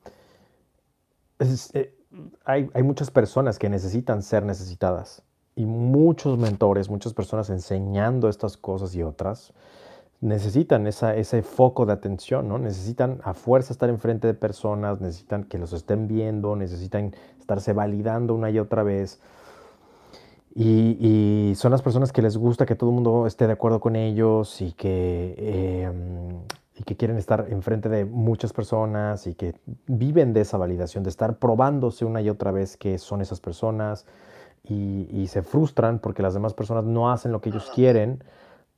[1.75, 1.95] eh,
[2.47, 5.23] hay, hay muchas personas que necesitan ser necesitadas
[5.55, 9.53] y muchos mentores, muchas personas enseñando estas cosas y otras
[10.23, 12.57] necesitan esa, ese foco de atención, ¿no?
[12.57, 18.33] Necesitan a fuerza estar enfrente de personas, necesitan que los estén viendo, necesitan estarse validando
[18.35, 19.21] una y otra vez.
[20.55, 23.81] Y, y son las personas que les gusta que todo el mundo esté de acuerdo
[23.81, 25.91] con ellos y que, eh,
[26.77, 29.57] y que quieren estar enfrente de muchas personas y que
[29.89, 34.07] viven de esa validación, de estar probándose una y otra vez que son esas personas
[34.63, 38.23] y, y se frustran porque las demás personas no hacen lo que ellos quieren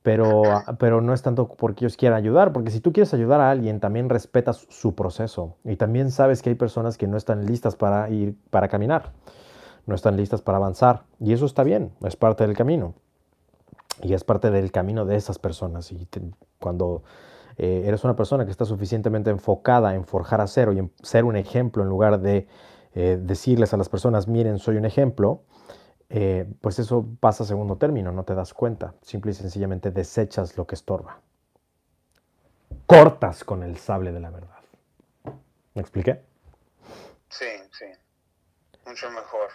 [0.05, 0.43] pero,
[0.77, 3.79] pero no es tanto porque ellos quieran ayudar, porque si tú quieres ayudar a alguien,
[3.79, 5.55] también respetas su proceso.
[5.63, 9.13] Y también sabes que hay personas que no están listas para ir, para caminar,
[9.87, 11.05] no están listas para avanzar.
[11.19, 12.93] Y eso está bien, es parte del camino.
[14.03, 15.91] Y es parte del camino de esas personas.
[15.91, 16.21] Y te,
[16.59, 17.01] cuando
[17.57, 21.35] eh, eres una persona que está suficientemente enfocada en forjar acero y en ser un
[21.35, 22.47] ejemplo en lugar de
[22.93, 25.41] eh, decirles a las personas, miren, soy un ejemplo,
[26.09, 30.57] eh, pues eso pasa a segundo término, no te das cuenta, simple y sencillamente desechas
[30.57, 31.21] lo que estorba.
[32.85, 34.59] Cortas con el sable de la verdad.
[35.73, 36.23] ¿Me expliqué?
[37.29, 37.85] Sí, sí.
[38.85, 39.49] Mucho mejor.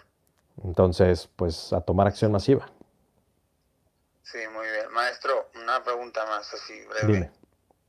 [0.63, 2.69] Entonces, pues a tomar acción masiva.
[4.23, 4.91] Sí, muy bien.
[4.91, 7.13] Maestro, una pregunta más así breve.
[7.13, 7.31] Dime.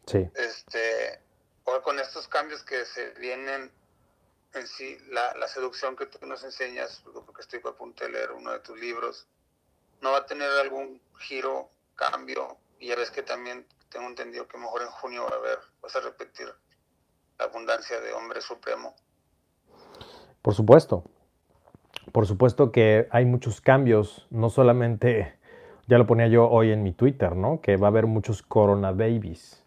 [0.06, 0.30] Sí.
[0.34, 1.20] Este,
[1.66, 3.70] ahora con estos cambios que se vienen
[4.54, 8.52] en sí, la, seducción que tú nos enseñas, porque estoy a punto de leer uno
[8.52, 9.26] de tus libros,
[10.00, 12.56] ¿no va a tener algún giro, cambio?
[12.78, 15.94] Y ya ves que también tengo entendido que mejor en junio va a haber, vas
[15.96, 16.46] a repetir
[17.38, 18.94] la abundancia de hombre supremo.
[20.42, 21.04] Por supuesto.
[22.10, 25.38] Por supuesto que hay muchos cambios, no solamente,
[25.86, 27.60] ya lo ponía yo hoy en mi Twitter, ¿no?
[27.60, 29.61] Que va a haber muchos corona babies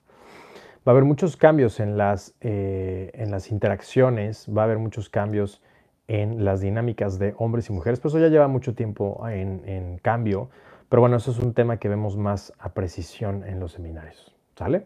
[0.85, 5.09] va a haber muchos cambios en las, eh, en las interacciones, va a haber muchos
[5.09, 5.61] cambios
[6.07, 9.97] en las dinámicas de hombres y mujeres, pero eso ya lleva mucho tiempo en, en,
[9.97, 10.49] cambio,
[10.87, 14.85] pero bueno, eso es un tema que vemos más a precisión en los seminarios, ¿sale?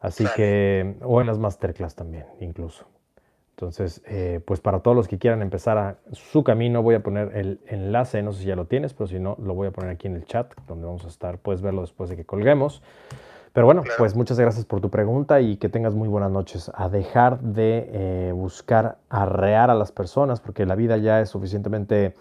[0.00, 2.86] Así que, o en las masterclass también, incluso.
[3.52, 7.36] Entonces, eh, pues para todos los que quieran empezar a su camino, voy a poner
[7.36, 9.90] el enlace, no sé si ya lo tienes, pero si no, lo voy a poner
[9.92, 12.82] aquí en el chat, donde vamos a estar, puedes verlo después de que colguemos.
[13.54, 13.98] Pero bueno, claro.
[13.98, 16.72] pues muchas gracias por tu pregunta y que tengas muy buenas noches.
[16.74, 22.16] A dejar de eh, buscar arrear a las personas, porque la vida ya es suficientemente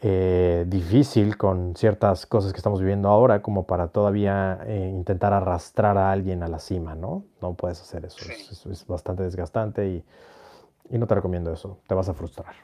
[0.00, 5.98] eh, difícil con ciertas cosas que estamos viviendo ahora, como para todavía eh, intentar arrastrar
[5.98, 7.24] a alguien a la cima, ¿no?
[7.42, 8.24] No puedes hacer eso.
[8.24, 8.30] Sí.
[8.30, 10.04] Es, es, es, bastante desgastante y,
[10.88, 11.80] y, no te recomiendo eso.
[11.88, 12.54] Te vas a frustrar.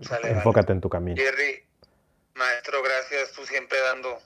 [0.00, 0.72] Sale, Enfócate vale.
[0.78, 1.16] en tu camino.
[1.16, 1.62] Jerry,
[2.34, 3.30] maestro, gracias.
[3.36, 4.18] Tú siempre dando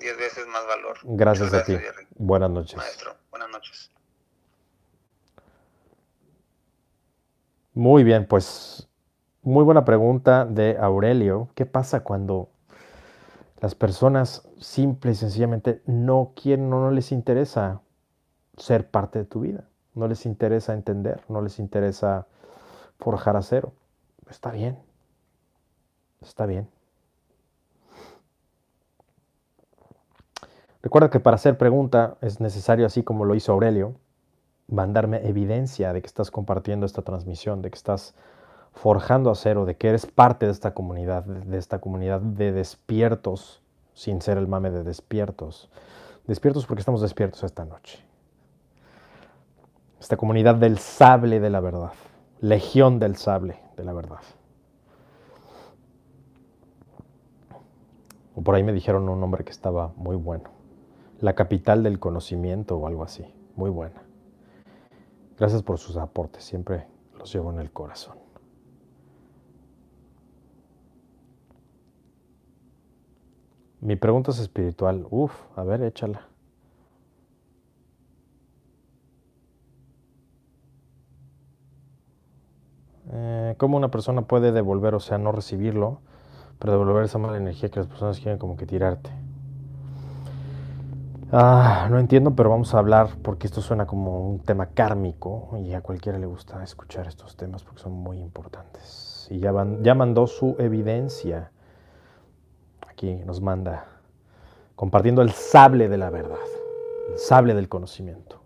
[0.00, 0.96] 10 veces más valor.
[1.02, 1.84] Gracias, gracias a ti.
[1.84, 2.06] Jerry.
[2.16, 2.76] Buenas noches.
[2.76, 3.90] Maestro, buenas noches.
[7.74, 8.88] Muy bien, pues
[9.42, 11.50] muy buena pregunta de Aurelio.
[11.54, 12.50] ¿Qué pasa cuando
[13.60, 17.80] las personas simple y sencillamente no quieren o no les interesa
[18.56, 19.68] ser parte de tu vida?
[19.94, 22.26] No les interesa entender, no les interesa
[22.98, 23.72] forjar acero.
[24.28, 24.78] Está bien.
[26.20, 26.68] Está bien.
[30.82, 33.94] Recuerda que para hacer pregunta es necesario, así como lo hizo Aurelio,
[34.66, 38.14] mandarme evidencia de que estás compartiendo esta transmisión, de que estás
[38.72, 43.62] forjando acero, de que eres parte de esta comunidad, de esta comunidad de despiertos,
[43.92, 45.70] sin ser el mame de despiertos.
[46.26, 47.98] Despiertos porque estamos despiertos esta noche.
[50.00, 51.92] Esta comunidad del sable de la verdad,
[52.40, 54.20] legión del sable de la verdad.
[58.34, 60.59] O por ahí me dijeron un nombre que estaba muy bueno
[61.20, 63.24] la capital del conocimiento o algo así.
[63.56, 64.02] Muy buena.
[65.38, 66.86] Gracias por sus aportes, siempre
[67.18, 68.18] los llevo en el corazón.
[73.80, 75.06] Mi pregunta es espiritual.
[75.10, 76.26] Uf, a ver, échala.
[83.12, 86.00] Eh, ¿Cómo una persona puede devolver, o sea, no recibirlo,
[86.58, 89.10] pero devolver esa mala energía que las personas quieren como que tirarte?
[91.32, 95.74] Ah, no entiendo, pero vamos a hablar porque esto suena como un tema kármico y
[95.74, 99.28] a cualquiera le gusta escuchar estos temas porque son muy importantes.
[99.30, 101.52] Y ya, ya mandó su evidencia.
[102.88, 103.86] Aquí nos manda
[104.74, 106.38] compartiendo el sable de la verdad,
[107.12, 108.42] el sable del conocimiento.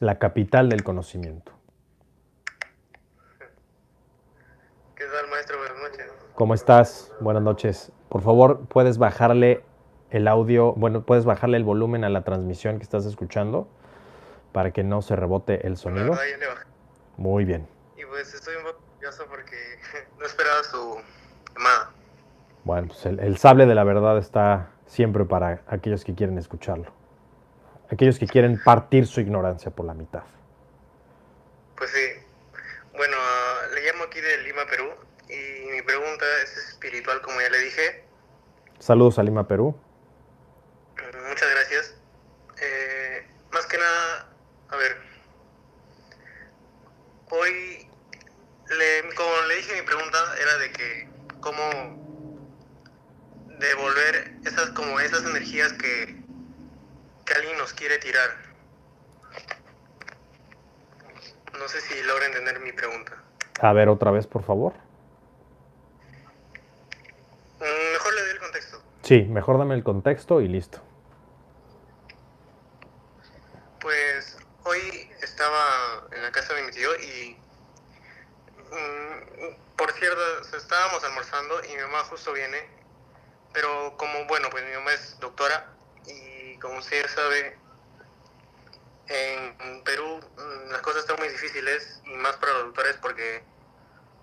[0.00, 1.52] La capital del conocimiento.
[5.02, 5.58] ¿Qué tal, maestro?
[5.58, 6.21] Buenas noches.
[6.34, 7.12] ¿Cómo estás?
[7.20, 7.92] Buenas noches.
[8.08, 9.62] Por favor, puedes bajarle
[10.10, 13.68] el audio, bueno, puedes bajarle el volumen a la transmisión que estás escuchando
[14.52, 16.14] para que no se rebote el sonido.
[16.14, 16.46] Ya le.
[17.18, 17.68] Muy bien.
[17.98, 19.56] Y pues estoy un poco nervioso porque
[20.18, 20.96] no esperaba su
[21.54, 21.90] llamada.
[22.64, 26.92] Bueno, pues el, el sable de la verdad está siempre para aquellos que quieren escucharlo.
[27.90, 30.22] Aquellos que quieren partir su ignorancia por la mitad.
[31.76, 32.22] Pues sí.
[32.96, 34.88] Bueno, ah, le llamo aquí de Lima, Perú.
[35.28, 38.04] Y mi pregunta es espiritual, como ya le dije.
[38.78, 39.74] Saludos a Lima, Perú.
[40.96, 41.94] Mm, Muchas gracias.
[42.60, 44.28] Eh, más que nada,
[44.70, 44.96] a ver.
[47.30, 47.88] Hoy,
[48.68, 51.08] le, como le dije, mi pregunta era de que
[51.40, 51.62] cómo
[53.58, 56.20] devolver esas como esas energías que,
[57.24, 58.30] que alguien nos quiere tirar.
[61.58, 63.16] No sé si logra entender mi pregunta.
[63.60, 64.74] A ver otra vez, por favor.
[67.60, 68.82] Mm, Mejor le doy el contexto.
[69.12, 70.78] Sí, mejor dame el contexto y listo.
[73.78, 77.36] Pues hoy estaba en la casa de mi tío y
[78.70, 82.56] mm, por cierto, o sea, estábamos almorzando y mi mamá justo viene,
[83.52, 85.66] pero como bueno, pues mi mamá es doctora
[86.06, 87.58] y como usted sabe,
[89.08, 93.44] en Perú mm, las cosas están muy difíciles y más para los doctores porque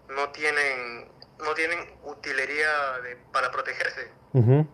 [0.08, 4.12] no tienen no tienen utilería de- para protegerse.
[4.34, 4.68] Ujú.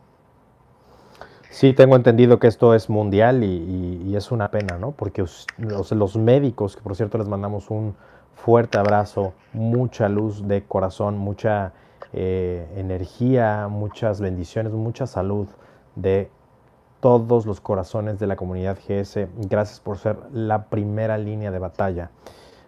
[1.56, 4.92] Sí, tengo entendido que esto es mundial y, es una pena, ¿no?
[4.92, 7.96] Porque os- los, los médicos, que por cierto les mandamos un
[8.36, 11.72] fuerte abrazo, mucha luz de corazón, mucha
[12.12, 15.48] eh, energía, muchas bendiciones, mucha salud
[15.96, 16.30] de
[17.00, 19.30] todos los corazones de la comunidad GS.
[19.38, 22.12] Gracias por ser la primera línea de batalla.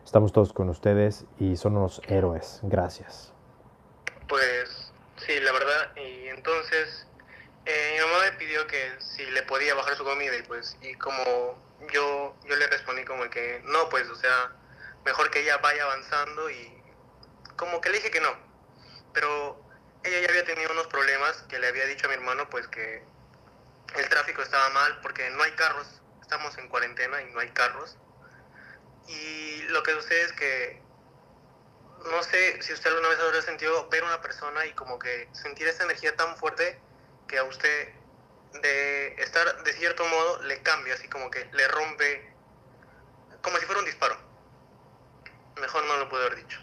[0.05, 2.61] Estamos todos con ustedes y son unos héroes.
[2.63, 3.33] Gracias.
[4.29, 5.91] Pues sí, la verdad.
[5.97, 7.07] Y entonces
[7.67, 10.95] eh, mi mamá me pidió que si le podía bajar su comida y pues y
[10.95, 11.55] como
[11.93, 14.51] yo yo le respondí como que no, pues o sea,
[15.05, 16.83] mejor que ella vaya avanzando y
[17.55, 18.35] como que le dije que no.
[19.13, 19.61] Pero
[20.03, 23.03] ella ya había tenido unos problemas que le había dicho a mi hermano pues que
[23.97, 27.95] el tráfico estaba mal porque no hay carros, estamos en cuarentena y no hay carros.
[29.07, 30.81] Y lo que sucede es que
[32.09, 35.67] no sé si usted alguna vez habrá sentido ver una persona y como que sentir
[35.67, 36.79] esa energía tan fuerte
[37.27, 37.96] que a usted
[38.61, 42.33] de estar de cierto modo le cambia, así como que le rompe,
[43.41, 44.17] como si fuera un disparo.
[45.59, 46.59] Mejor no lo puedo haber dicho.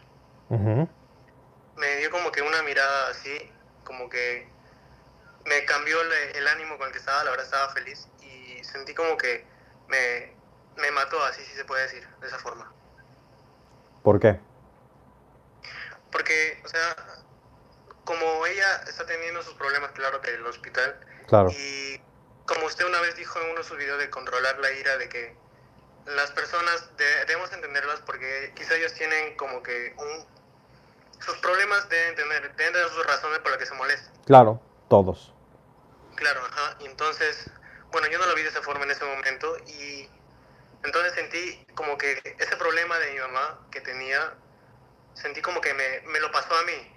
[1.77, 3.51] Me dio como que una mirada así,
[3.85, 4.49] como que
[5.45, 8.95] me cambió el, el ánimo con el que estaba, la verdad estaba feliz y sentí
[8.95, 9.45] como que
[9.89, 10.33] me,
[10.77, 12.73] me mató, así si se puede decir, de esa forma.
[14.03, 14.39] ¿Por qué?
[16.11, 16.95] Porque, o sea,
[18.05, 21.49] como ella está teniendo sus problemas, claro, del hospital, Claro.
[21.51, 22.01] y
[22.47, 25.09] como usted una vez dijo en uno de sus videos de controlar la ira, de
[25.09, 25.37] que
[26.07, 30.27] las personas de- debemos entenderlas porque quizá ellos tienen como que un,
[31.20, 34.12] sus problemas deben tener, deben tener sus razones por las que se molestan.
[34.27, 35.33] Claro, todos.
[36.16, 36.77] Claro, ajá.
[36.81, 37.51] Y entonces,
[37.91, 40.09] bueno, yo no lo vi de esa forma en ese momento y
[40.85, 44.35] entonces sentí como que ese problema de mi mamá que tenía,
[45.14, 46.93] sentí como que me, me lo pasó a mí.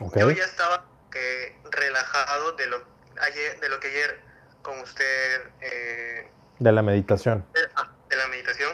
[0.00, 0.16] Ok.
[0.16, 2.82] Yo ya estaba que relajado de lo,
[3.20, 4.20] ayer, de lo que ayer
[4.62, 7.44] con usted, eh, De la meditación.
[7.54, 8.72] de, ah, de la meditación.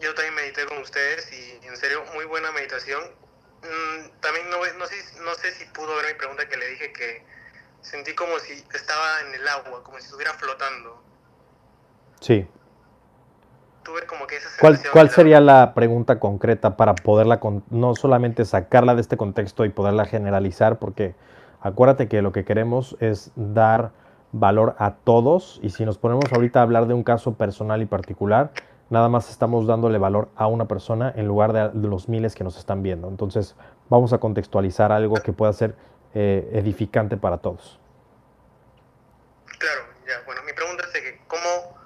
[0.00, 3.02] Yo también medité con ustedes y en serio, muy buena meditación.
[3.62, 6.92] Mm, también no, no, sé, no sé si pudo ver mi pregunta que le dije
[6.92, 7.22] que
[7.82, 11.02] sentí como si estaba en el agua, como si estuviera flotando.
[12.20, 12.46] Sí.
[13.82, 17.64] Tuve como que esa ¿Cuál, sensación cuál la- sería la pregunta concreta para poderla, con-
[17.70, 20.78] no solamente sacarla de este contexto y poderla generalizar?
[20.78, 21.14] Porque
[21.60, 23.92] Acuérdate que lo que queremos es dar
[24.32, 27.86] valor a todos y si nos ponemos ahorita a hablar de un caso personal y
[27.86, 28.52] particular,
[28.88, 32.56] nada más estamos dándole valor a una persona en lugar de los miles que nos
[32.56, 33.08] están viendo.
[33.08, 33.56] Entonces
[33.88, 35.74] vamos a contextualizar algo que pueda ser
[36.14, 37.78] eh, edificante para todos.
[39.58, 41.76] Claro, ya, bueno, mi pregunta es ¿cómo,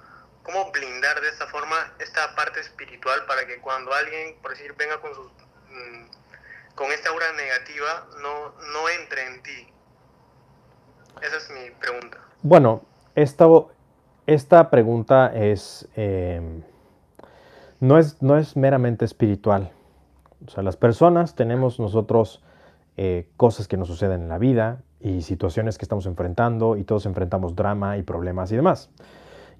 [0.43, 4.99] cómo blindar de esta forma esta parte espiritual para que cuando alguien, por decir, venga
[5.01, 5.27] con sus...
[5.69, 6.24] Mm,
[6.75, 9.67] con esta aura negativa no, no entre en ti.
[11.21, 12.17] Esa es mi pregunta.
[12.41, 12.83] Bueno,
[13.15, 13.47] esta,
[14.27, 16.41] esta pregunta es, eh,
[17.79, 19.71] no es, no es meramente espiritual.
[20.45, 22.43] O sea, las personas tenemos nosotros
[22.97, 27.05] eh, cosas que nos suceden en la vida y situaciones que estamos enfrentando y todos
[27.05, 28.89] enfrentamos drama y problemas y demás.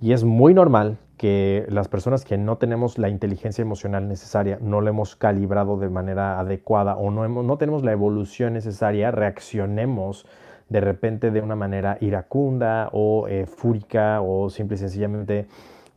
[0.02, 4.82] Y es muy normal que las personas que no tenemos la inteligencia emocional necesaria, no
[4.82, 10.26] la hemos calibrado de manera adecuada o no, no tenemos la evolución necesaria, reaccionemos
[10.70, 15.48] de repente de una manera iracunda o eh, fúrica o simple y sencillamente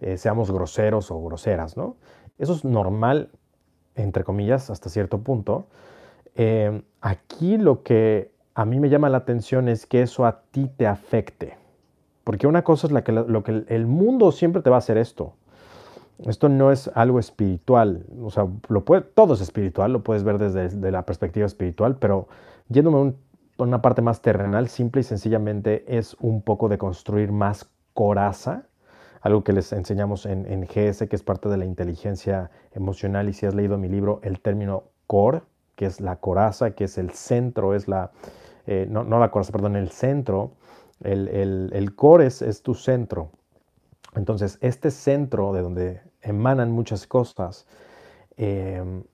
[0.01, 1.97] eh, seamos groseros o groseras, ¿no?
[2.39, 3.31] Eso es normal,
[3.97, 5.67] entre comillas, hasta cierto punto.
[6.37, 10.71] Eh, aquí lo que a mí me llama la atención es que eso a ti
[10.77, 11.57] te afecte.
[12.29, 14.99] Porque una cosa es la que, lo que el mundo siempre te va a hacer
[14.99, 15.33] esto.
[16.26, 18.05] Esto no es algo espiritual.
[18.22, 22.29] O sea, lo puede, todo es espiritual, lo puedes ver desde, la perspectiva espiritual, pero
[22.68, 23.14] yéndome
[23.57, 28.64] a una parte más terrenal, simple y sencillamente es un poco de construir más coraza,
[29.22, 33.31] algo que les enseñamos en, en, GS, que es parte de la inteligencia emocional.
[33.31, 35.41] Y si has leído mi libro, el término core,
[35.76, 38.11] que es la coraza, que es el centro, es la,
[38.66, 40.53] eh, no, no, la coraza, perdón, el centro,
[41.03, 43.31] el, core es, tu centro.
[44.15, 47.67] Entonces, este centro de donde emanan muchas cosas
[48.37, 49.05] em,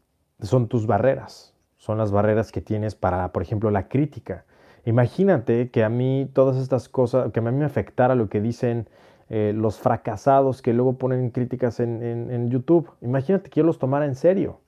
[0.40, 1.54] son tus barreras.
[1.76, 4.44] Son las barreras que tienes para, por ejemplo, la crítica.
[4.86, 8.88] Imagínate que a mí todas estas cosas, que a mí me afectara lo que dicen
[9.30, 12.90] eh, los fracasados que luego ponen críticas en, YouTube.
[13.00, 14.60] Imagínate que yo los tomara en serio.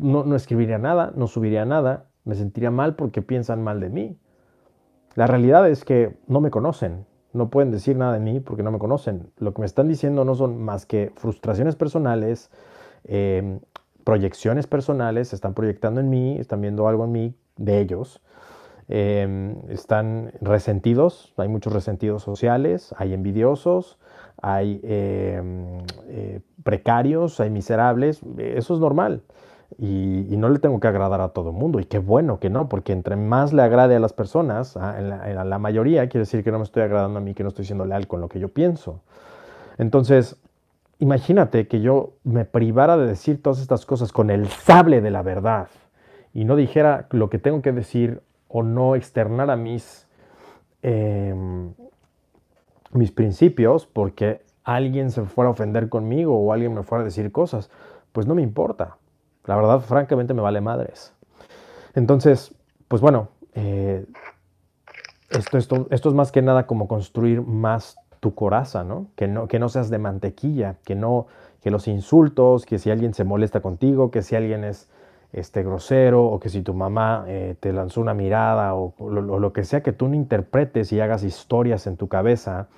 [0.00, 4.18] No, no escribiría nada, no subiría nada, me sentiría mal porque piensan mal de mí.
[5.14, 8.70] La realidad es que no me conocen, no pueden decir nada de mí porque no
[8.70, 9.30] me conocen.
[9.38, 12.50] Lo que me están diciendo no son más que frustraciones personales,
[13.04, 13.60] em,
[14.04, 18.20] proyecciones personales, están proyectando en mí, están viendo algo en mí de ellos.
[18.88, 23.98] Em, están resentidos, hay muchos resentidos sociales, hay envidiosos,
[24.42, 29.22] hay em, eh, precarios, hay miserables, eso es normal.
[29.78, 31.80] Y, no le tengo que agradar a todo el mundo.
[31.80, 35.58] Y qué bueno que no, porque entre más le agrade a las personas, a, la,
[35.58, 38.06] mayoría, quiere decir que no me estoy agradando a mí, que no estoy siendo leal
[38.06, 39.00] con lo que yo pienso.
[39.78, 40.36] Entonces,
[40.98, 45.22] imagínate que yo me privara de decir todas estas cosas con el sable de la
[45.22, 45.68] verdad
[46.32, 50.06] y no dijera lo que tengo que decir o no externara mis,
[50.82, 51.72] em,
[52.92, 57.32] mis principios porque alguien se fuera a ofender conmigo o alguien me fuera a decir
[57.32, 57.70] cosas.
[58.12, 58.96] Pues no me importa
[59.46, 61.12] la verdad, francamente, me vale madres.
[61.94, 62.54] Entonces,
[62.88, 64.04] pues bueno, eh,
[65.30, 69.08] esto, esto, esto, es más que nada como construir más tu coraza, ¿no?
[69.16, 69.48] Que, ¿no?
[69.48, 71.26] que no seas de mantequilla, que no,
[71.60, 74.88] que los insultos, que si alguien se molesta contigo, que si alguien es
[75.32, 79.52] este, grosero o que si tu mamá eh, te lanzó una mirada o, o, lo,
[79.52, 82.68] que sea que tú no interpretes y hagas historias en tu cabeza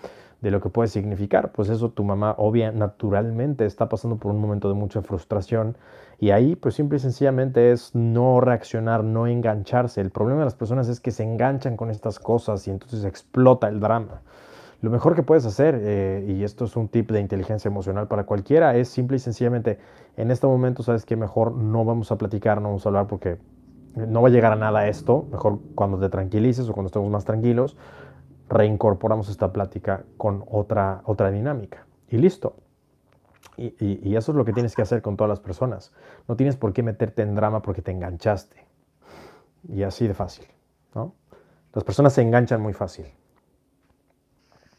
[0.41, 4.41] de lo que puede significar, pues eso tu mamá obvia naturalmente está pasando por un
[4.41, 5.77] momento de mucha frustración
[6.19, 10.01] y ahí, pues simple y sencillamente es no reaccionar, no engancharse.
[10.01, 13.69] El problema de las personas es que se enganchan con estas cosas y entonces explota
[13.69, 14.23] el drama.
[14.83, 18.25] Lo mejor que puedes hacer, eh, y esto es un tip de inteligencia emocional para
[18.25, 19.79] cualquiera, es simple y sencillamente,
[20.17, 23.39] en este momento sabes que mejor no vamos a platicar, no vamos a hablar porque
[23.95, 25.27] no va a llegar a nada esto.
[25.33, 27.77] Mejor cuando te tranquilices o cuando estemos más tranquilos,
[28.49, 31.87] reincorporamos esta plática con otra, otra dinámica.
[32.09, 32.57] Y listo.
[33.57, 35.93] Y, eso es lo que tienes que hacer con todas las personas.
[36.29, 38.67] No tienes por qué meterte en drama porque te enganchaste.
[39.69, 40.47] Y así de fácil,
[40.95, 41.17] ¿no?
[41.73, 43.07] Las personas se enganchan muy fácil.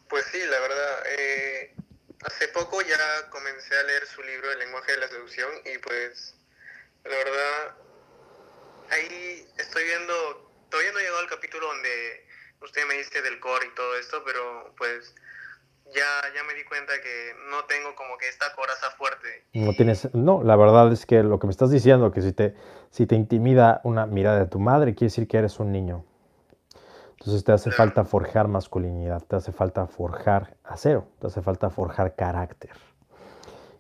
[0.10, 1.00] Pues sí, la verdad.
[1.18, 1.76] Eh,
[2.24, 6.36] hace poco ya comencé a leer su libro El lenguaje de la seducción y pues
[7.04, 7.78] la verdad
[8.90, 12.27] ahí estoy viendo, todavía no he llegado al capítulo donde
[12.62, 15.14] usted me dice del core y todo esto, pero pues
[15.94, 19.46] ya, ya me di cuenta que no tengo como que esta coraza fuerte.
[19.54, 22.56] No tienes, no, la verdad es que lo que me estás diciendo, que si te,
[22.90, 26.06] si te intimida una mirada de tu madre, quiere decir que eres un niño.
[27.20, 32.16] Entonces te hace falta forjar masculinidad, te hace falta forjar acero, te hace falta forjar
[32.16, 32.72] carácter.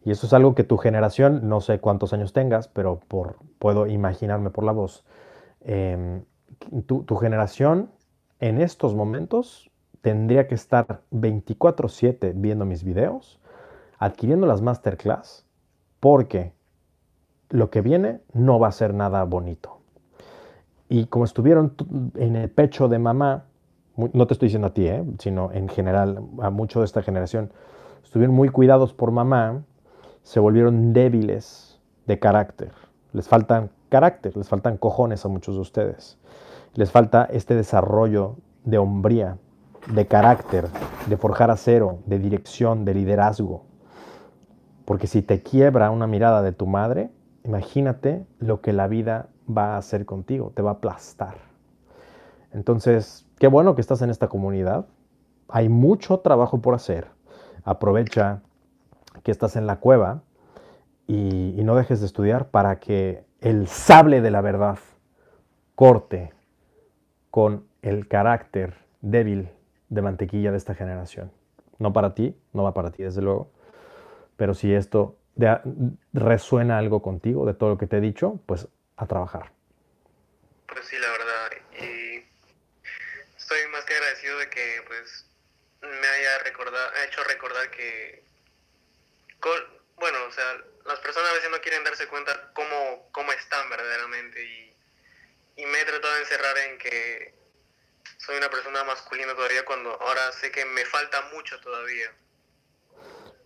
[0.04, 3.88] Y eso es algo que tu generación, no sé cuántos años tengas, pero por, puedo
[3.88, 5.06] imaginarme por la voz,
[5.62, 6.24] em,
[6.88, 7.92] tu, tu generación
[8.40, 9.70] en estos momentos
[10.02, 13.40] tendría que estar 24/7 viendo mis videos,
[13.98, 15.46] adquiriendo las masterclass,
[16.00, 16.54] porque
[17.50, 19.80] lo que viene no va a ser nada bonito.
[20.90, 21.74] Y como estuvieron
[22.16, 23.46] en el pecho de mamá,
[23.96, 25.04] no te estoy diciendo a ti, ¿eh?
[25.20, 27.52] sino en general a mucho de esta generación,
[28.04, 29.64] estuvieron muy cuidados por mamá,
[30.24, 32.72] se volvieron débiles de carácter.
[33.12, 36.18] Les faltan carácter, les faltan cojones a muchos de ustedes.
[36.74, 39.38] Les falta este desarrollo de hombría,
[39.94, 40.68] de carácter,
[41.08, 43.64] de forjar acero, de dirección, de liderazgo.
[44.86, 47.10] Porque si te quiebra una mirada de tu madre,
[47.44, 51.36] imagínate lo que la vida va a hacer contigo, te va a aplastar.
[52.52, 54.86] Entonces, qué bueno que estás en esta comunidad.
[55.50, 57.08] Hay mucho trabajo por hacer.
[57.64, 58.42] Aprovecha
[59.24, 60.22] que estás en la cueva
[61.06, 64.78] y, y no dejes de estudiar para que el sable de la verdad
[65.76, 66.34] corte
[67.38, 69.52] con el carácter débil
[69.90, 71.32] de mantequilla de esta generación.
[71.78, 73.52] No para ti, no va para ti, desde luego.
[74.38, 75.20] Pero si esto
[76.14, 79.52] resuena algo contigo de todo lo que te he dicho, pues a trabajar.
[80.66, 81.52] Pues sí, la verdad.
[81.80, 82.26] Y
[83.38, 85.30] estoy más que agradecido de que pues
[85.82, 88.24] me haya recordado, hecho recordar que,
[89.96, 90.58] bueno, o sea,
[90.88, 94.67] las personas a veces no quieren darse cuenta cómo, cómo están verdaderamente y,
[95.58, 97.34] y me he tratado de encerrar en que
[98.18, 102.08] soy una persona masculina todavía cuando ahora sé que me falta mucho todavía.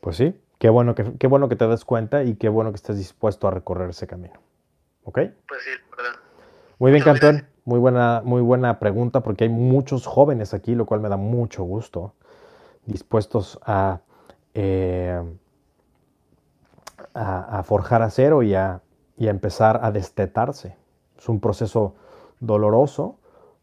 [0.02, 2.76] Pues sí, qué bueno que, qué bueno que te des cuenta y qué bueno que
[2.76, 4.42] estés dispuesto a recorrer ese camino.
[5.04, 5.20] ¿Ok?
[5.48, 6.20] Pues sí, verdad.
[6.80, 7.48] Muy bien, Cantón.
[7.64, 11.64] Muy buena, muy buena pregunta porque hay muchos jóvenes aquí, lo cual me da mucho
[11.64, 12.16] gusto,
[12.86, 14.02] dispuestos a,
[14.56, 15.22] eh,
[17.14, 18.82] a, forjar acero y a,
[19.16, 20.76] y a empezar a destetarse.
[21.20, 21.96] Es un proceso
[22.42, 23.20] doloroso,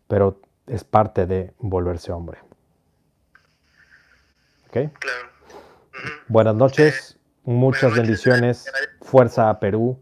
[0.07, 2.39] pero es parte de volverse hombre.
[4.68, 4.91] ¿Ok?
[4.99, 5.29] Claro.
[6.29, 8.70] Buenas noches, muchas bendiciones,
[9.01, 9.99] fuerza a Perú,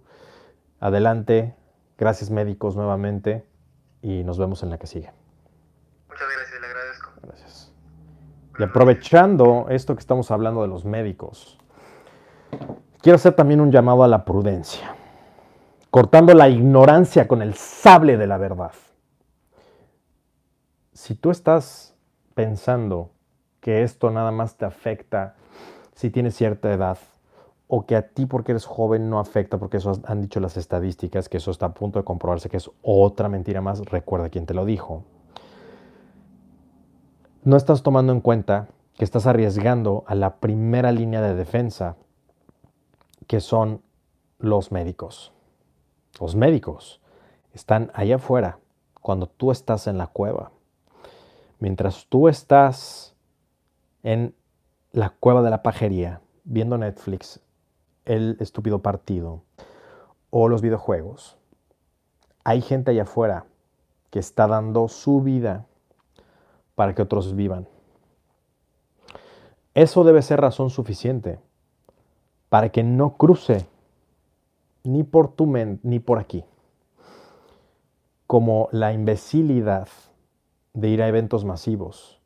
[0.81, 1.55] adelante,
[1.97, 3.47] gracias médicos nuevamente
[4.03, 5.13] y nos vemos en la que sigue.
[6.09, 7.11] Muchas gracias, le agradezco.
[7.23, 7.73] Gracias.
[8.59, 11.59] Y aprovechando esto que estamos hablando de los médicos,
[13.01, 14.96] quiero hacer también un llamado a la prudencia,
[15.97, 18.73] cortando la ignorancia con el sable de la verdad
[20.93, 21.97] si tú estás
[22.35, 23.13] pensando
[23.61, 25.37] que esto nada más te afecta
[25.95, 26.99] si tienes cierta edad,
[27.67, 31.31] o que a ti porque eres joven no afecta, porque eso han dicho las estadísticas,
[31.31, 34.53] que eso está a punto de comprobarse que es otra mentira más, recuerda quién te
[34.53, 35.03] lo dijo.
[37.43, 38.69] No estás tomando en cuenta
[38.99, 41.97] que estás arriesgando a la primera línea de defensa,
[43.27, 43.81] que son
[44.39, 45.33] los médicos.
[46.21, 47.01] Los médicos
[47.53, 48.59] están allá afuera
[49.01, 50.51] cuando tú estás en la cueva
[51.59, 53.15] mientras tú estás
[54.03, 54.35] en
[54.93, 57.41] la cueva de la pajería viendo Netflix,
[58.05, 59.43] el estúpido partido
[60.31, 61.37] o los videojuegos,
[62.45, 63.47] hay gente allá afuera
[64.11, 65.67] que está dando su vida
[66.75, 67.67] para que otros vivan.
[69.75, 71.39] Eso debe ser razón suficiente
[72.49, 73.67] para que no cruce
[74.87, 76.45] ni por tu mente ni por aquí,
[78.27, 79.89] como la imbecilidad
[80.75, 82.21] de ir a eventos masivos.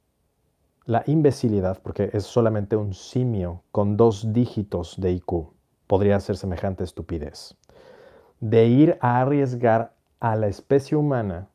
[0.84, 5.52] La imbecilidad, porque es solamente un simio con dos dígitos de IQ,
[5.86, 7.56] podría ser semejante estupidez.
[8.40, 11.48] De ir a arriesgar a la especie humana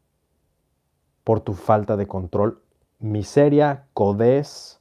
[1.23, 2.61] por tu falta de control,
[2.99, 4.79] miseria, codez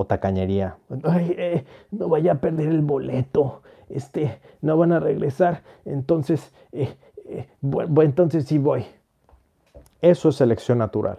[0.00, 0.78] o tacañería.
[1.04, 6.96] Eh, no vaya a perder el boleto, este, no van a regresar, entonces, eh,
[7.26, 7.48] eh,
[8.02, 8.86] entonces sí voy.
[10.00, 11.18] Eso es selección natural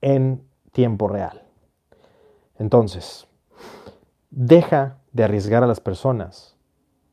[0.00, 1.42] en tiempo real.
[2.58, 3.26] Entonces,
[4.30, 6.56] deja de arriesgar a las personas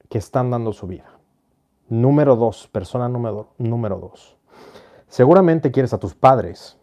[0.07, 1.17] que están dando su vida.
[1.87, 4.37] Número dos, persona número dos.
[5.07, 6.78] Seguramente quieres a tus padres,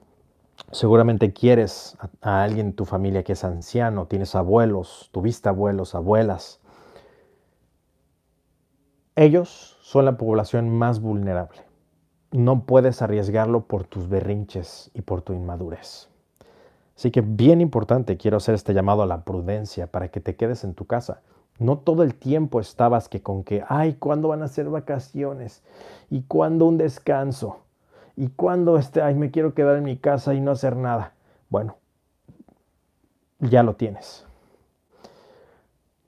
[0.73, 6.61] seguramente quieres a, alguien en tu familia que es anciano, tienes abuelos, tuviste abuelos, abuelas.
[9.15, 11.67] Ellos son la población más vulnerable
[12.37, 16.09] no puedes arriesgarlo por tus berrinches y por tu inmadurez.
[16.97, 20.65] Así que bien importante, quiero hacer este llamado a la prudencia para que te quedes
[20.65, 21.23] en tu casa.
[21.59, 25.63] No todo el tiempo estabas que con que, ay, ¿cuándo van a ser vacaciones?
[26.11, 27.63] ¿Y cuándo un descanso?
[28.17, 31.13] ¿Y cuándo este, ay, me quiero quedar en mi casa y no hacer nada?
[31.49, 31.77] Bueno,
[33.39, 34.27] ya lo tienes.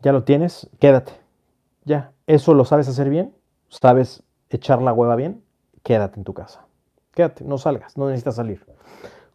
[0.01, 1.13] Ya lo tienes, quédate.
[1.85, 3.35] Ya, ¿eso lo sabes hacer bien?
[3.69, 5.43] ¿Sabes echar la hueva bien?
[5.89, 6.67] quédate en tu casa.
[7.15, 8.67] quédate, no salgas, no necesitas salir.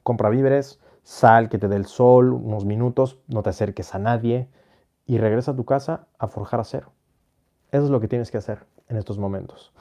[0.04, 4.48] Compra víveres, sal, que te dé el sol unos minutos, no te acerques a nadie
[5.08, 6.92] y regresa a tu casa a forjar acero.
[7.72, 9.74] Eso es lo que tienes que hacer en estos momentos.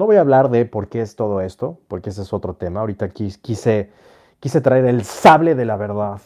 [0.00, 2.80] No voy a hablar de por qué es todo esto, porque ese es otro tema.
[2.80, 3.90] Ahorita quise,
[4.40, 6.22] quise traer el sable de la verdad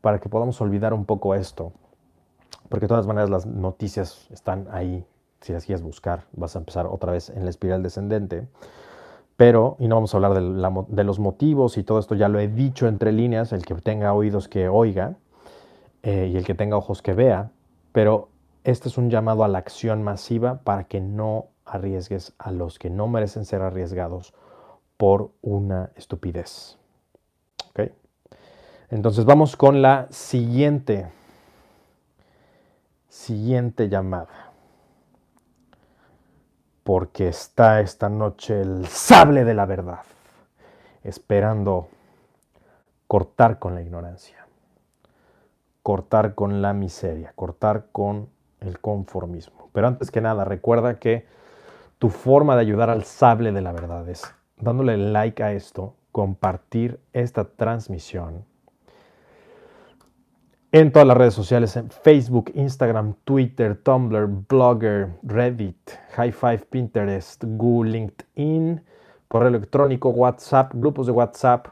[0.00, 1.74] para que podamos olvidar un poco esto.
[2.70, 5.04] Porque de todas maneras las noticias están ahí.
[5.42, 8.48] Si las quieres buscar, vas a empezar otra vez en la espiral descendente.
[9.36, 12.48] Pero, y no vamos a hablar de, los motivos y todo esto, ya lo he
[12.48, 15.16] dicho entre líneas, el que tenga oídos que oiga
[16.02, 17.50] eh, y el que tenga ojos que vea,
[17.92, 18.30] pero
[18.64, 22.90] este es un llamado a la acción masiva para que no arriesgues a los que
[22.90, 24.34] no merecen ser arriesgados
[24.96, 26.76] por una estupidez.
[28.90, 31.12] Entonces vamos con la siguiente,
[33.08, 34.50] siguiente llamada
[36.82, 40.00] porque está esta noche el sable de la verdad,
[41.04, 41.86] esperando
[43.06, 44.44] cortar con la ignorancia,
[45.84, 49.70] cortar con la miseria, cortar con el conformismo.
[49.72, 51.28] Pero antes que nada, recuerda que
[52.00, 54.24] tu forma de ayudar al sable de la verdad es
[54.56, 58.44] dándole like a esto, compartir esta transmisión
[60.72, 67.44] en todas las redes sociales, en Facebook, Instagram, Twitter, Tumblr, Blogger, Reddit, High Five, Pinterest,
[67.44, 68.82] Google, LinkedIn,
[69.28, 71.66] correo electrónico, WhatsApp, grupos de WhatsApp.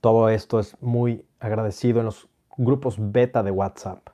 [0.00, 4.10] Todo esto es muy agradecido en los grupos beta de WhatsApp.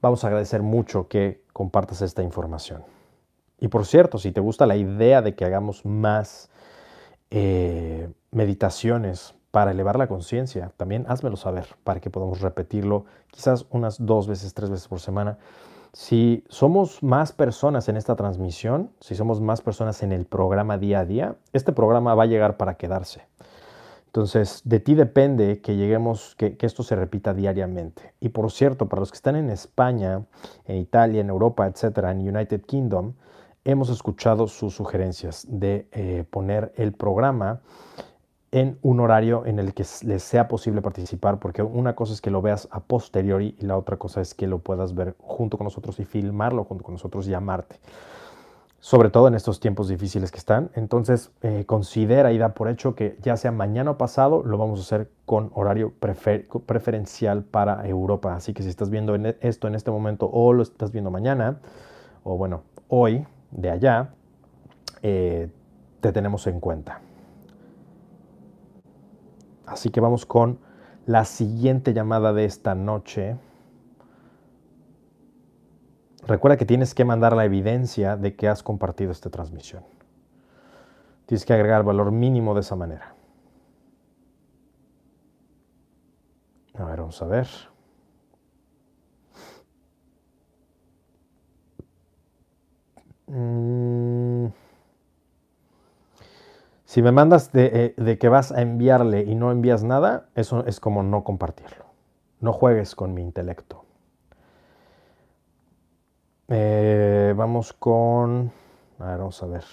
[0.00, 2.82] Vamos a agradecer mucho que compartas esta información.
[3.62, 6.50] Y por cierto, si te gusta la idea de que hagamos más
[7.30, 10.72] eh, meditaciones para elevar la conciencia.
[10.76, 15.38] También házmelo saber para que podamos repetirlo quizás unas dos veces, tres veces por semana.
[15.92, 21.00] Si somos más personas en esta transmisión, si somos más personas en el programa día
[21.00, 23.26] a día, este programa va a llegar para quedarse.
[24.06, 28.12] Entonces, de ti depende que lleguemos, que, esto se repita diariamente.
[28.20, 30.24] Y por cierto, para los que están en España,
[30.66, 33.12] en Italia, en Europa, etcétera, en United Kingdom,
[33.64, 37.60] hemos escuchado sus sugerencias de eh, poner el programa
[38.50, 42.30] en un horario en el que les sea posible participar, porque una cosa es que
[42.30, 45.64] lo veas a posteriori y la otra cosa es que lo puedas ver junto con
[45.64, 47.76] nosotros y filmarlo junto con nosotros y llamarte.
[48.78, 50.70] Sobre todo en estos tiempos difíciles que están.
[50.74, 54.80] Entonces, eh, considera y da por hecho que ya sea mañana o pasado, lo vamos
[54.80, 55.92] a hacer con horario
[56.66, 58.34] preferencial para Europa.
[58.34, 61.60] Así que si estás viendo esto en este momento o lo estás viendo mañana,
[62.24, 64.14] o bueno, hoy, de allá,
[65.02, 65.50] eh,
[66.00, 67.00] te tenemos en cuenta.
[69.66, 70.58] Así que vamos con
[71.06, 73.36] la siguiente llamada de esta noche.
[76.26, 79.84] Recuerda que tienes que mandar la evidencia de que has compartido esta transmisión.
[81.26, 83.14] Tienes que agregar valor mínimo de esa manera.
[86.74, 87.71] A ver, vamos a ver.
[93.32, 94.48] Mm.
[96.84, 100.78] Si me mandas eh, de, que vas a enviarle y no envías nada, eso es
[100.78, 101.86] como no compartirlo.
[102.40, 103.86] No juegues con mi intelecto.
[106.48, 108.52] Eh, vamos con...
[108.98, 109.64] A ver, vamos a ver.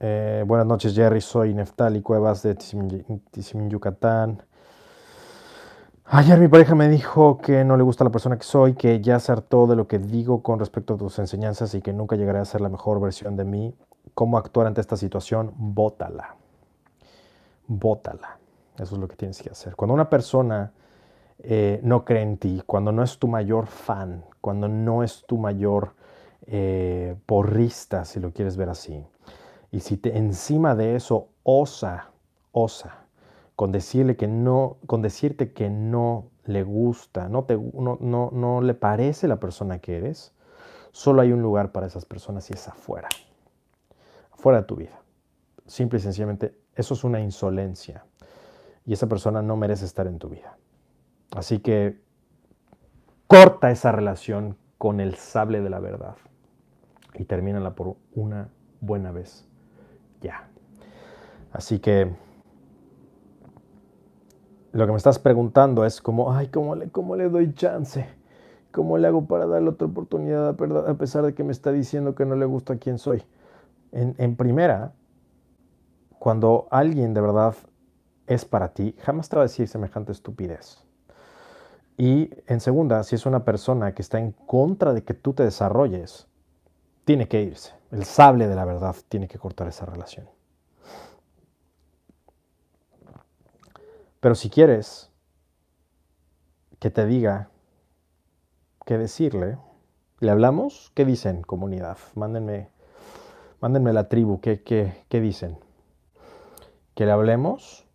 [0.00, 1.22] Eh, buenas noches, Jerry.
[1.22, 4.42] Soy Neftali Cuevas de Tizimín, Yucatán.
[6.08, 9.18] Ayer mi pareja me dijo que no le gusta la persona que soy, que ya
[9.18, 12.38] se hartó de lo que digo con respecto a tus enseñanzas y que nunca llegaré
[12.38, 13.74] a ser la mejor versión de mí
[14.14, 16.36] cómo actuar ante esta situación, bótala.
[17.66, 18.38] Bótala.
[18.78, 19.74] Eso es lo que tienes que hacer.
[19.74, 20.70] Cuando una persona
[21.40, 25.38] eh, no cree en ti, cuando no es tu mayor fan, cuando no es tu
[25.38, 25.96] mayor
[26.46, 29.04] eh, porrista, si lo quieres ver así,
[29.72, 32.12] y si te, encima de eso osa,
[32.52, 33.05] osa,
[33.56, 38.60] con decirle que no, con decirte que no le gusta, no, te, no, no, no
[38.60, 40.32] le parece la persona que eres,
[40.92, 43.08] solo hay un lugar para esas personas y es afuera
[44.36, 45.00] fuera de tu vida.
[45.66, 48.04] Simple y sencillamente, eso es una insolencia.
[48.84, 50.56] Y esa persona no merece estar en tu vida.
[51.32, 52.00] Así que
[53.26, 56.16] corta esa relación con el sable de la verdad
[57.14, 58.50] y termínala por una
[58.80, 59.48] buena vez.
[60.20, 60.48] Ya.
[61.52, 62.14] Así que
[64.76, 68.06] lo que me estás preguntando es como, ay, ¿cómo le, cómo le doy chance?
[68.72, 72.26] ¿Cómo le hago para darle otra oportunidad a pesar de que me está diciendo que
[72.26, 73.24] no le gusta quién soy?
[73.92, 74.92] En, primera,
[76.18, 77.54] cuando alguien de verdad
[78.26, 80.84] es para ti, jamás te va a decir semejante estupidez.
[81.96, 85.44] Y en segunda, si es una persona que está en contra de que tú te
[85.44, 86.26] desarrolles,
[87.06, 87.72] tiene que irse.
[87.90, 90.35] El sable de la verdad tiene que cortar esa relación.
[94.26, 95.12] Pero si quieres
[96.80, 97.48] que te diga
[98.84, 99.56] qué decirle,
[100.18, 100.90] ¿le hablamos?
[100.96, 101.96] ¿Qué dicen, comunidad?
[102.16, 102.68] Mándenme,
[103.60, 105.60] mándenme la tribu, ¿qué, qué, qué dicen?
[106.96, 107.86] ¿Que le hablemos?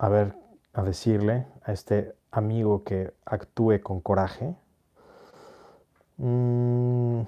[0.00, 0.34] A ver,
[0.72, 4.56] a decirle a este amigo que actúe con coraje.
[6.16, 7.20] Mm,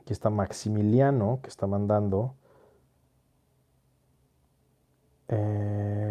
[0.00, 2.36] aquí está Maximiliano que está mandando.
[5.28, 6.05] Eh,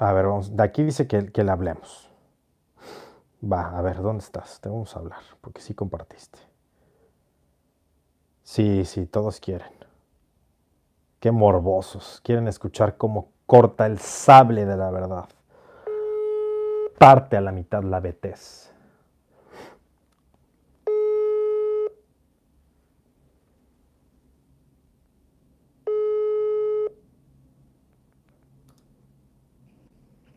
[0.00, 0.56] a ver, vamos.
[0.56, 2.10] De aquí dice que, que le hablemos.
[3.42, 4.60] Va, a ver, ¿dónde estás?
[4.60, 6.38] Te vamos a hablar, porque sí compartiste.
[8.42, 9.72] Sí, sí, todos quieren.
[11.20, 12.20] Qué morbosos.
[12.24, 15.28] Quieren escuchar cómo corta el sable de la verdad.
[16.98, 18.72] Parte a la mitad la betez.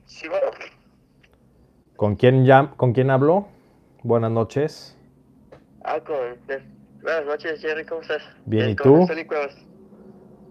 [0.05, 0.51] Sí, bueno.
[2.01, 3.45] ¿Con quién, ya, ¿Con quién hablo?
[4.01, 4.97] Buenas noches.
[5.83, 6.17] Ah, con...
[7.03, 8.23] Buenas noches, Jerry, ¿cómo estás?
[8.43, 9.07] Bien, Eh, ¿y tú?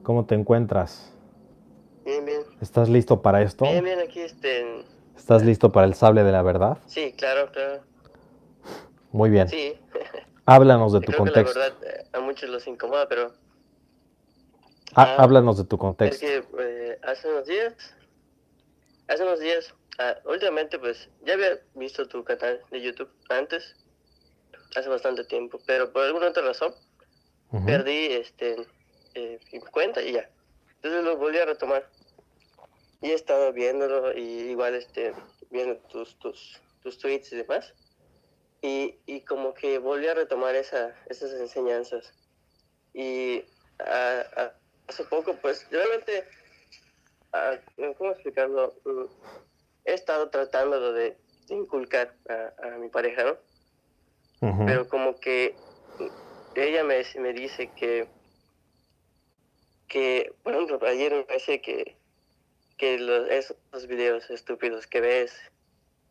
[0.05, 1.13] ¿Cómo te encuentras?
[2.05, 2.43] Bien, bien.
[2.61, 3.65] ¿Estás listo para esto?
[3.65, 4.85] Bien, bien, aquí, este...
[5.17, 6.79] ¿Estás listo para el sable de la verdad?
[6.87, 7.83] Sí, claro, claro.
[9.11, 9.49] Muy bien.
[9.49, 9.75] Sí.
[10.47, 11.59] Háblanos de tu Creo que la contexto.
[11.59, 13.33] verdad eh, a muchos los incomoda, pero
[14.95, 16.25] Há- Ah, Háblanos de tu es contexto.
[16.25, 17.75] que eh, hace unos días,
[19.09, 23.77] hace unos días, ah, últimamente pues ya había visto tu canal de YouTube antes,
[24.75, 26.75] hace bastante tiempo, pero por alguna otra razón
[27.67, 28.57] perdí este
[29.15, 30.31] eh, mi cuenta y ya.
[30.77, 31.89] Entonces lo volví a retomar.
[33.03, 35.15] Y he estado viéndolo y igual este
[35.51, 37.75] viendo tus tus, tus tweets y demás.
[38.63, 42.13] Y, y como que volví a retomar esa, esas enseñanzas.
[42.93, 43.45] Y
[43.79, 44.53] ah,
[44.87, 46.27] hace poco, pues realmente,
[47.33, 47.57] ah,
[47.97, 48.75] ¿cómo explicarlo?
[49.85, 51.17] He estado tratando de,
[51.49, 53.39] inculcar a, a mi pareja,
[54.67, 55.55] pero como que
[56.55, 58.09] ella me, me dice que,
[59.89, 61.97] que, por ejemplo, ayer me parece que,
[62.77, 65.37] que los, esos videos estúpidos que ves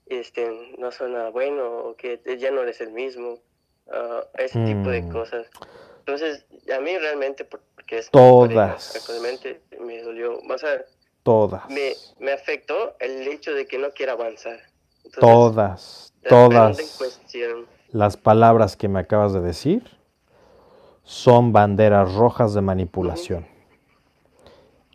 [0.06, 3.40] este, no son nada bueno o que ya no eres el mismo,
[3.92, 5.12] ah, ese tipo de Mm.
[5.12, 5.50] cosas.
[6.00, 6.46] Entonces,
[6.76, 8.96] a mí realmente, porque es Todas.
[8.96, 10.84] actualmente, me dolió, o sea,
[11.30, 11.70] Todas.
[11.70, 14.58] me, me afectó el hecho de que no quiera avanzar.
[15.06, 16.14] Entonces, Todas.
[16.28, 17.00] Todas.
[17.92, 19.84] Las palabras que me acabas de decir
[21.04, 23.46] son banderas rojas de manipulación.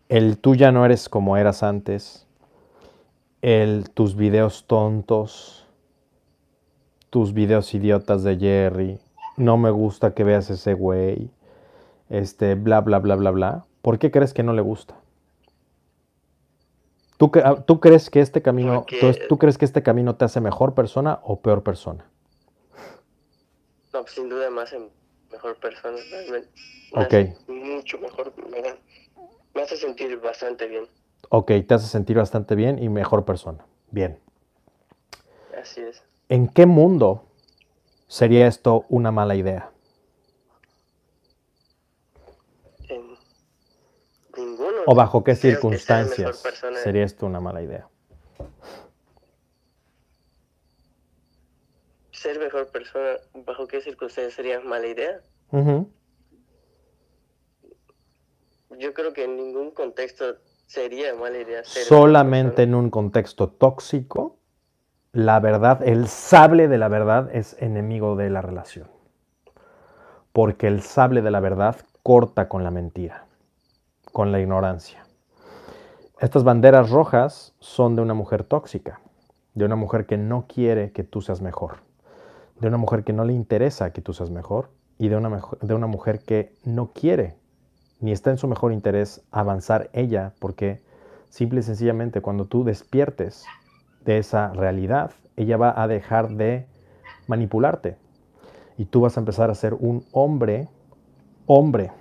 [0.09, 2.27] El tú ya no eres como eras antes.
[3.41, 5.65] El tus videos tontos.
[7.11, 8.99] Tus videos idiotas de Jerry.
[9.37, 11.29] No me gusta que veas ese güey.
[12.09, 13.65] Este, bla, bla, bla, bla, bla.
[13.81, 14.95] ¿Por qué crees que no le gusta?
[17.17, 20.15] ¿Tú, cre- ah, tú crees que este camino, tú, Porque- tú crees que este camino
[20.15, 22.09] te hace mejor persona o peor persona?
[23.93, 24.89] No, sin duda más en
[25.31, 26.49] mejor persona, realmente.
[26.93, 28.61] Hace Mucho mejor, me,
[29.53, 30.85] me hace sentir bastante bien.
[31.29, 33.65] Ok, te hace sentir bastante bien y mejor persona.
[33.91, 34.19] Bien.
[35.59, 36.03] Así es.
[36.29, 37.25] ¿En qué mundo
[38.07, 39.71] sería esto una mala idea?
[42.89, 43.17] En
[44.37, 44.74] ninguno.
[44.85, 46.43] ¿O bajo qué circunstancias
[46.83, 47.87] sería esto una mala idea?
[52.11, 55.21] Ser mejor persona, ¿bajo qué circunstancias sería mala idea?
[55.51, 55.89] Ujú.
[58.79, 64.37] Yo creo que en ningún contexto sería mala idea ser Solamente en un contexto tóxico,
[65.13, 68.89] la verdad, el sable de la verdad es enemigo de la relación.
[70.33, 73.24] Porque el sable de la verdad corta con la mentira,
[74.15, 75.05] con la ignorancia.
[76.21, 79.01] Estas banderas rojas son de una mujer tóxica,
[79.55, 81.79] de una mujer que no quiere que tú seas mejor,
[82.61, 85.73] de una mujer que no le interesa que tú seas mejor y de una, de
[85.73, 87.35] una mujer que no quiere
[87.99, 90.81] ni está en su mejor interés avanzar ella, porque
[91.29, 93.43] simple y sencillamente cuando tú despiertes
[94.05, 96.67] de esa realidad, ella va a dejar de
[97.27, 97.97] manipularte
[98.77, 100.69] y tú vas a empezar a ser un hombre,
[101.47, 101.91] hombre,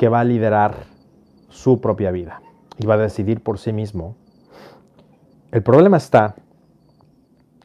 [0.00, 0.86] que va a liderar
[1.50, 2.40] su propia vida
[2.78, 4.16] y va a decidir por sí mismo.
[5.52, 6.36] El problema está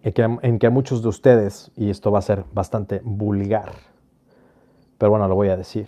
[0.04, 0.12] en
[0.60, 3.72] que, en muchos de ustedes, y esto va a ser bastante vulgar,
[4.98, 5.88] pero bueno, lo voy a decir,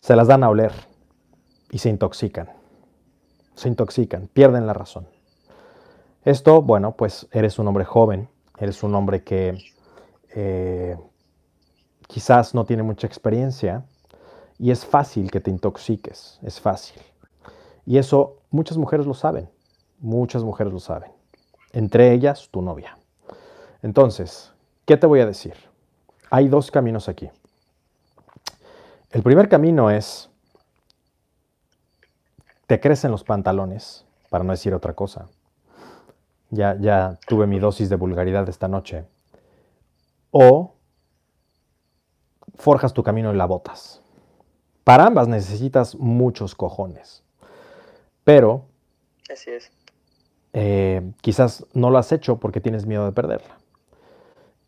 [0.00, 0.72] se las dan a oler
[1.70, 2.48] y se intoxican.
[3.54, 5.08] Se intoxican, pierden la razón.
[6.24, 9.58] Esto, bueno, pues eres un hombre joven, eres un hombre que
[10.34, 10.96] eh,
[12.08, 13.84] quizás no tiene mucha experiencia
[14.58, 17.00] y es fácil que te intoxiques, es fácil.
[17.84, 19.48] Y eso muchas mujeres lo saben,
[19.98, 21.10] muchas mujeres lo saben,
[21.72, 22.96] entre ellas tu novia.
[23.82, 24.52] Entonces,
[24.84, 25.54] ¿qué te voy a decir?
[26.30, 27.30] Hay dos caminos aquí.
[29.10, 30.28] El primer camino es,
[32.66, 35.28] te crecen los pantalones, para no decir otra cosa.
[36.50, 39.04] Ya, ya tuve mi dosis de vulgaridad esta noche.
[40.30, 40.74] O
[42.54, 44.02] forjas tu camino y la botas.
[44.86, 47.24] Para ambas necesitas muchos cojones.
[48.22, 48.66] Pero...
[49.28, 49.72] Así es.
[50.52, 53.58] Eh, quizás no lo has hecho porque tienes miedo de perderla.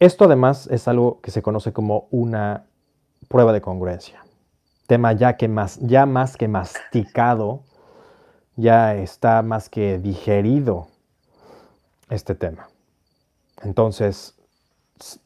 [0.01, 2.67] Esto además es algo que se conoce como una
[3.29, 4.25] prueba de congruencia.
[4.89, 7.63] Tema ya, que más, ya más que masticado,
[8.57, 10.89] ya está más que digerido
[12.11, 12.71] este tema.
[13.63, 14.37] Entonces,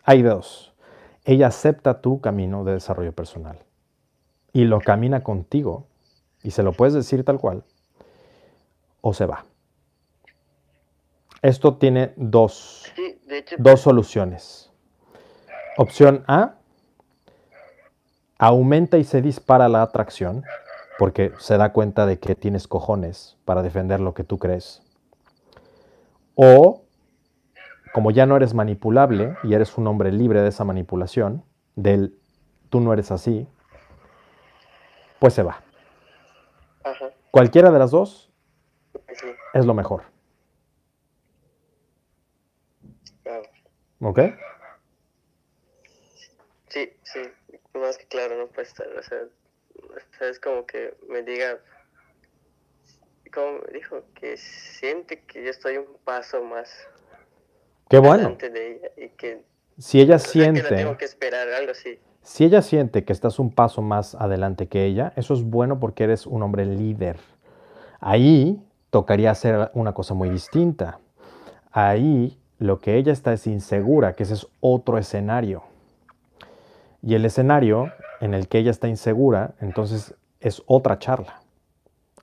[0.05, 0.74] hay dos.
[1.24, 3.59] Ella acepta tu camino de desarrollo personal
[4.53, 5.86] y lo camina contigo
[6.42, 7.64] y se lo puedes decir tal cual
[9.00, 9.44] o se va.
[11.42, 12.92] Esto tiene dos,
[13.59, 14.70] dos soluciones.
[15.76, 16.55] Opción A,
[18.38, 20.44] aumenta y se dispara la atracción
[20.98, 24.82] porque se da cuenta de que tienes cojones para defender lo que tú crees.
[26.34, 26.84] O,
[27.92, 31.44] como ya no eres manipulable y eres un hombre libre de esa manipulación,
[31.74, 32.16] del
[32.68, 33.48] tú no eres así,
[35.23, 35.62] pues se va.
[37.31, 38.29] Cualquiera de las dos
[39.55, 40.03] es lo mejor.
[44.01, 44.18] ¿Ok?
[46.70, 47.20] Sí, sí,
[47.75, 48.89] más que claro, no puede estar.
[48.99, 51.61] O sea, es como que me diga,
[53.33, 56.68] como dijo, que siente que yo estoy un paso más.
[57.89, 58.37] Qué bueno.
[58.41, 59.45] De ella y que,
[59.79, 60.62] si ella siente.
[60.62, 62.01] Que tengo que esperar, algo así.
[62.23, 66.05] Si ella siente que estás un paso más adelante que ella, eso es bueno porque
[66.05, 67.18] eres un hombre líder.
[68.01, 71.01] Ahí tocaría hacer una cosa muy distinta.
[71.73, 75.64] Ahí lo que ella está es insegura, que ese es otro escenario.
[77.03, 81.41] Y el escenario en el que ella está insegura, entonces es otra charla.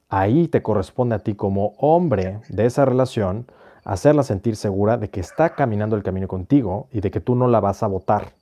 [0.08, 3.48] Ahí te corresponde a ti como hombre de esa relación
[3.84, 7.48] hacerla sentir segura de que está caminando el camino contigo y de que tú no
[7.48, 8.39] la vas a votar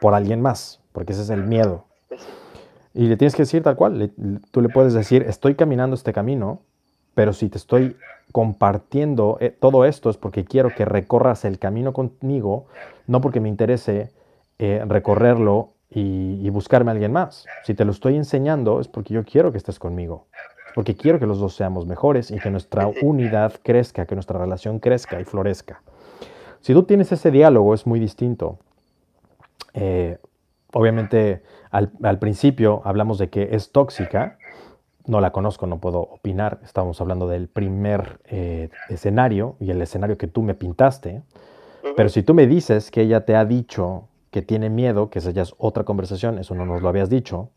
[0.00, 1.84] por alguien más, porque ese es el miedo.
[2.92, 4.12] Y le tienes que decir tal cual,
[4.50, 6.60] tú le puedes decir, estoy caminando este camino,
[7.14, 7.96] pero si te estoy
[8.32, 12.66] compartiendo eh, todo esto es porque quiero que recorras el camino conmigo,
[13.06, 14.10] no porque me interese
[14.58, 17.46] eh, recorrerlo y, buscarme a alguien más.
[17.64, 20.26] Si te lo estoy enseñando es porque yo quiero que estés conmigo,
[20.74, 24.78] porque quiero que los dos seamos mejores y que nuestra unidad crezca, que nuestra relación
[24.78, 25.82] crezca y florezca.
[26.60, 28.58] Si tú tienes ese diálogo es muy distinto.
[29.74, 30.18] Eh,
[30.72, 34.38] obviamente al, principio hablamos de que es tóxica,
[35.06, 40.16] no la conozco, no puedo opinar, estamos hablando del primer eh, escenario y el escenario
[40.16, 41.22] que tú me pintaste,
[41.96, 45.30] pero si tú me dices que ella te ha dicho que tiene miedo, que esa
[45.30, 47.50] ya es otra conversación, eso no nos lo habías dicho.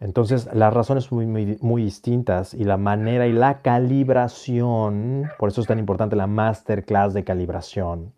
[0.00, 5.60] Entonces, las razones son muy, muy, distintas y la manera y la calibración, por eso
[5.60, 8.12] es tan importante la masterclass de calibración.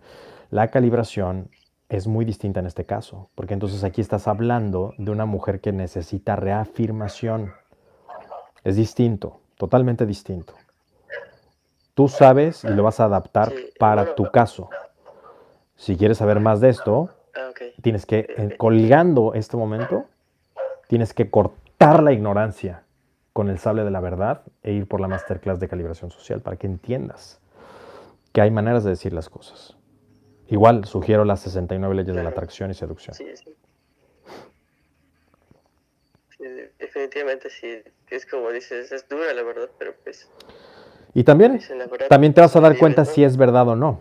[0.50, 1.48] La calibración
[1.96, 5.72] es muy distinta en este caso, porque entonces aquí estás hablando de una mujer que
[5.72, 7.52] necesita reafirmación.
[8.64, 10.54] Es distinto, totalmente distinto.
[11.94, 14.70] Tú sabes y lo vas a adaptar para tu caso.
[15.76, 17.10] Si quieres saber más de esto,
[17.82, 20.06] Tienes que, eh, colgando este momento,
[20.88, 22.84] tienes que cortar la ignorancia
[23.32, 26.56] con el sable de la verdad e ir por la masterclass de calibración social para
[26.56, 27.40] que entiendas
[28.32, 29.76] que hay maneras de decir las cosas.
[30.52, 33.14] Igual sugiero las 69 leyes de la atracción y seducción.
[33.14, 33.54] Sí, sí.
[36.78, 37.78] definitivamente sí.
[38.10, 40.30] Es como dices, es dura la verdad, pero pues...
[41.14, 41.58] Y también,
[42.10, 44.00] también te vas a dar cuenta si es verdad o no.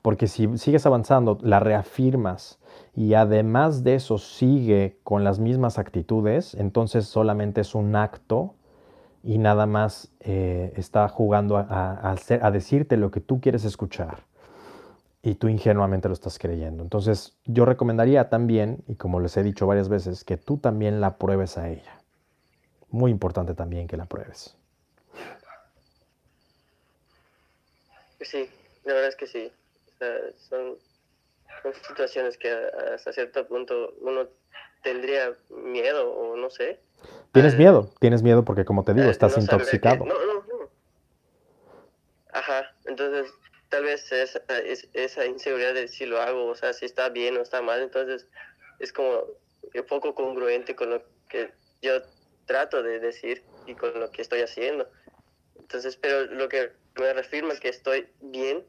[0.00, 2.60] Porque si sigues avanzando, la reafirmas
[2.94, 8.54] y además de eso sigue con las mismas actitudes, entonces solamente es un acto
[9.24, 14.29] y nada más eh, está jugando a, a, decirte lo que tú quieres escuchar
[15.22, 16.82] y tú ingenuamente lo estás creyendo.
[16.82, 21.18] Entonces yo recomendaría también, y como les he dicho varias veces, que tú también la
[21.18, 22.00] pruebes a ella.
[22.88, 24.56] Muy importante también que la pruebes.
[28.20, 28.48] Sí,
[28.84, 29.52] la verdad es que sí
[30.48, 30.78] son,
[31.86, 32.50] situaciones que
[32.94, 34.26] hasta cierto punto uno
[34.82, 36.80] tendría miedo o no sé.
[37.32, 40.04] Tienes miedo, tienes miedo porque como te digo, estás intoxicado.
[40.04, 40.70] no, no, no.
[42.32, 43.32] Ajá, entonces
[43.70, 44.42] tal vez esa,
[44.92, 48.28] esa inseguridad de si lo hago, o sea, si está bien o está mal, entonces
[48.78, 49.24] es como
[49.74, 52.02] un poco congruente con lo que yo
[52.46, 54.90] trato de decir y con lo que estoy haciendo.
[55.58, 58.66] Entonces, pero lo que me reafirma que estoy bien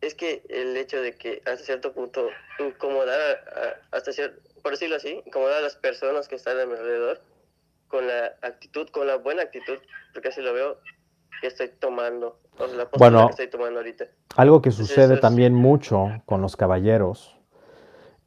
[0.00, 4.10] es que el hecho de que hasta cierto punto incomodar, hasta
[4.62, 7.20] por decirlo así, incomodar a las personas que están a mi alrededor
[7.88, 9.78] con la actitud, con la buena actitud,
[10.12, 10.80] porque así lo veo,
[11.40, 14.04] que estoy tomando, o la bueno, que estoy tomando ahorita.
[14.36, 17.36] Algo que sucede también mucho con los caballeros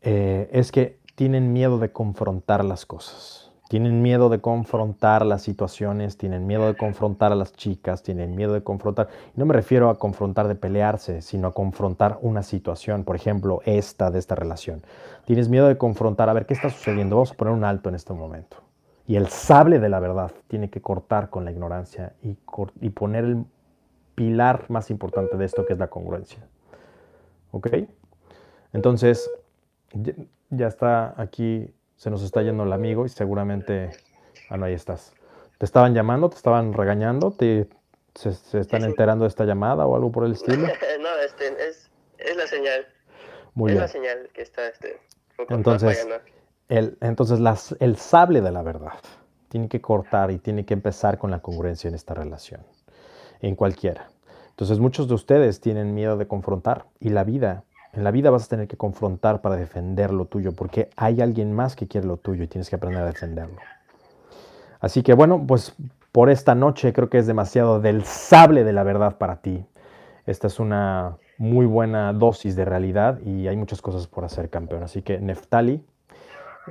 [0.01, 3.51] eh, es que tienen miedo de confrontar las cosas.
[3.69, 8.53] Tienen miedo de confrontar las situaciones, tienen miedo de confrontar a las chicas, tienen miedo
[8.53, 9.09] de confrontar.
[9.35, 14.09] No me refiero a confrontar de pelearse, sino a confrontar una situación, por ejemplo, esta
[14.09, 14.83] de esta relación.
[15.25, 17.95] Tienes miedo de confrontar, a ver qué está sucediendo, vamos a poner un alto en
[17.95, 18.57] este momento.
[19.05, 22.37] Y el sable de la verdad tiene que cortar con la ignorancia y,
[22.79, 23.45] y poner el
[24.17, 26.39] pilar más importante de esto, que es la congruencia.
[27.51, 27.69] ¿Ok?
[28.73, 29.29] Entonces,
[30.49, 33.91] ya está aquí se nos está yendo el amigo y seguramente,
[34.49, 35.13] ah, no, ahí estás.
[35.59, 36.29] ¿Te estaban llamando?
[36.29, 37.31] ¿Te estaban regañando?
[37.31, 37.67] ¿Te,
[38.15, 40.67] se, están enterando de esta llamada o algo por el estilo?
[41.01, 42.87] no, este, es, es, la señal.
[43.53, 44.99] Muy es la señal que está este,
[45.49, 46.07] entonces,
[46.67, 48.93] el, entonces las, el sable de la verdad
[49.49, 52.61] tiene que cortar y tiene que empezar con la congruencia en esta relación,
[53.41, 54.09] en cualquiera.
[54.49, 57.63] Entonces muchos de ustedes tienen miedo de confrontar y la vida
[57.97, 61.51] en la vida vas a tener que confrontar para defender lo tuyo, porque hay alguien
[61.53, 63.57] más que quiere lo tuyo y tienes que aprender a defenderlo.
[64.79, 65.75] Así que bueno, pues
[66.11, 69.65] por esta noche creo que es demasiado del sable de la verdad para ti.
[70.27, 74.83] Esta es una muy buena dosis de realidad y hay muchas cosas por hacer, campeón.
[74.83, 75.83] Así que Neftali,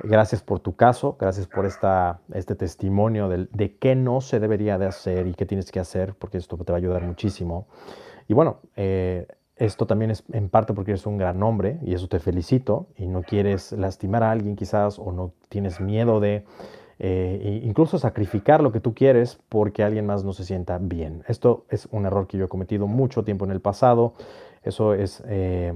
[0.03, 4.77] gracias por tu caso, gracias por esta, este testimonio de, de qué no se debería
[4.77, 7.67] de hacer y qué tienes que hacer, porque esto te va a ayudar muchísimo.
[8.27, 12.07] Y bueno, eh, esto también es en parte porque eres un gran hombre y eso
[12.07, 16.45] te felicito y no quieres lastimar a alguien quizás o no tienes miedo de
[16.99, 21.23] eh, incluso sacrificar lo que tú quieres porque alguien más no se sienta bien.
[21.27, 24.13] Esto es un error que yo he cometido mucho tiempo en el pasado.
[24.61, 25.73] Eso es eh,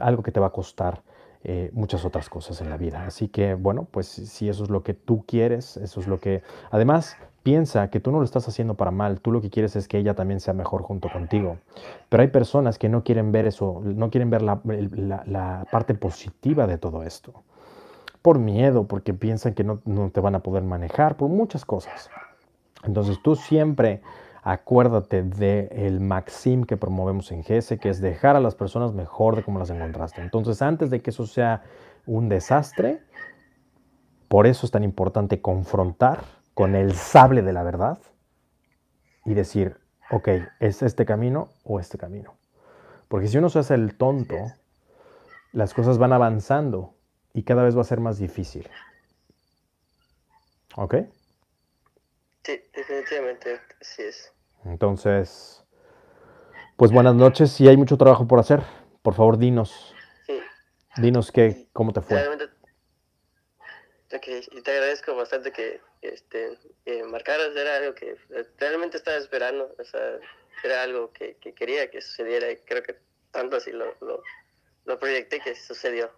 [0.00, 1.02] algo que te va a costar
[1.44, 3.04] eh, muchas otras cosas en la vida.
[3.06, 6.42] Así que bueno, pues si eso es lo que tú quieres, eso es lo que...
[6.70, 9.88] Además, Piensa que tú no lo estás haciendo para mal, tú lo que quieres es
[9.88, 11.58] que ella también sea mejor junto contigo.
[12.08, 16.78] Pero hay personas que no quieren ver eso, no quieren ver la, parte positiva de
[16.78, 17.34] todo esto.
[18.22, 19.80] Por miedo, porque piensan que no,
[20.10, 22.10] te van a poder manejar, por muchas cosas.
[22.84, 24.02] Entonces tú siempre
[24.42, 29.36] acuérdate del el maxim que promovemos en GS, que es dejar a las personas mejor
[29.36, 30.20] de como las encontraste.
[30.20, 31.62] Entonces antes de que eso sea
[32.06, 33.00] un desastre,
[34.28, 36.24] por eso es tan importante confrontar
[36.54, 37.98] con el sable de la verdad
[39.24, 39.76] y decir,
[40.10, 40.28] ok,
[40.58, 42.34] ¿es este camino o este camino?
[43.08, 44.36] Porque si uno se hace el tonto,
[45.52, 46.94] las cosas van avanzando
[47.32, 48.68] y cada vez va a ser más difícil.
[50.76, 50.94] ¿Ok?
[52.44, 54.32] Sí, definitivamente sí es.
[54.64, 55.64] Entonces,
[56.76, 57.52] pues buenas noches.
[57.52, 58.62] Si hay mucho trabajo por hacer,
[59.02, 59.94] por favor dinos.
[60.26, 60.40] Sí.
[60.96, 62.20] Dinos qué, cómo te fue.
[64.10, 68.16] y te agradezco bastante que este, eh, marcaras era algo que
[68.58, 70.18] realmente estaba esperando, o sea,
[70.64, 72.96] era algo que, quería que sucediera y creo que
[73.30, 73.96] tanto así lo,
[74.84, 76.10] lo, proyecté que sucedió.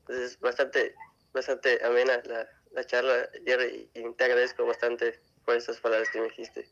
[0.00, 0.94] Entonces, bastante,
[1.32, 6.26] bastante amena la, la charla, Jerry, y te agradezco bastante por esas palabras que me
[6.26, 6.66] dijiste.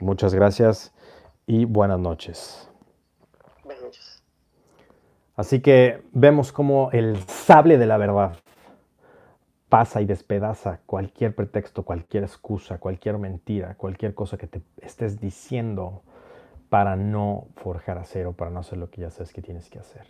[0.00, 0.92] Muchas gracias
[1.46, 2.68] y buenas noches.
[3.64, 4.22] Buenas noches.
[5.34, 8.36] Así que vemos como el sable de la verdad
[9.70, 16.02] pasa y despedaza cualquier pretexto, cualquier excusa, cualquier mentira, cualquier cosa que te estés diciendo
[16.68, 20.06] para no forjar acero, para no hacer lo que ya sabes que tienes que hacer.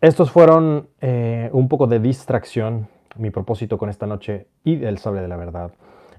[0.00, 2.95] Estos fueron eh, un poco de distracción.
[3.18, 5.72] Mi propósito con esta noche y el sable de la verdad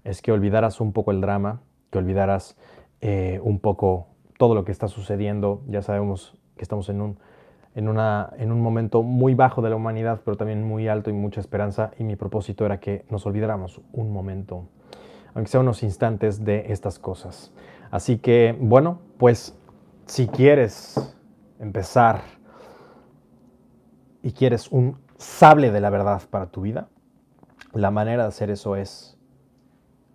[0.03, 1.61] es que olvidaras un poco el drama,
[1.91, 2.57] que olvidaras
[3.01, 4.07] eh, un poco
[4.37, 5.61] todo lo que está sucediendo.
[5.67, 7.19] Ya sabemos que estamos en un
[7.77, 11.13] en, una, en un momento muy bajo de la humanidad, pero también muy alto y
[11.13, 11.91] mucha esperanza.
[11.99, 14.67] Y mi propósito era que nos olvidáramos un momento,
[15.35, 17.53] aunque sea unos instantes, de estas cosas.
[17.91, 19.55] Así que, bueno, pues
[20.07, 21.15] si quieres
[21.59, 22.21] empezar
[24.23, 26.89] y quieres un sable de la verdad para tu vida,
[27.73, 29.17] la manera de hacer eso es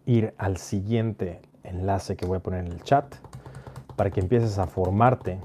[0.07, 3.15] ir al siguiente enlace que voy a poner en el chat
[3.97, 5.41] para que empieces a formarte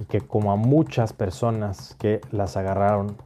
[0.00, 3.16] y que como a muchas personas que las agarraron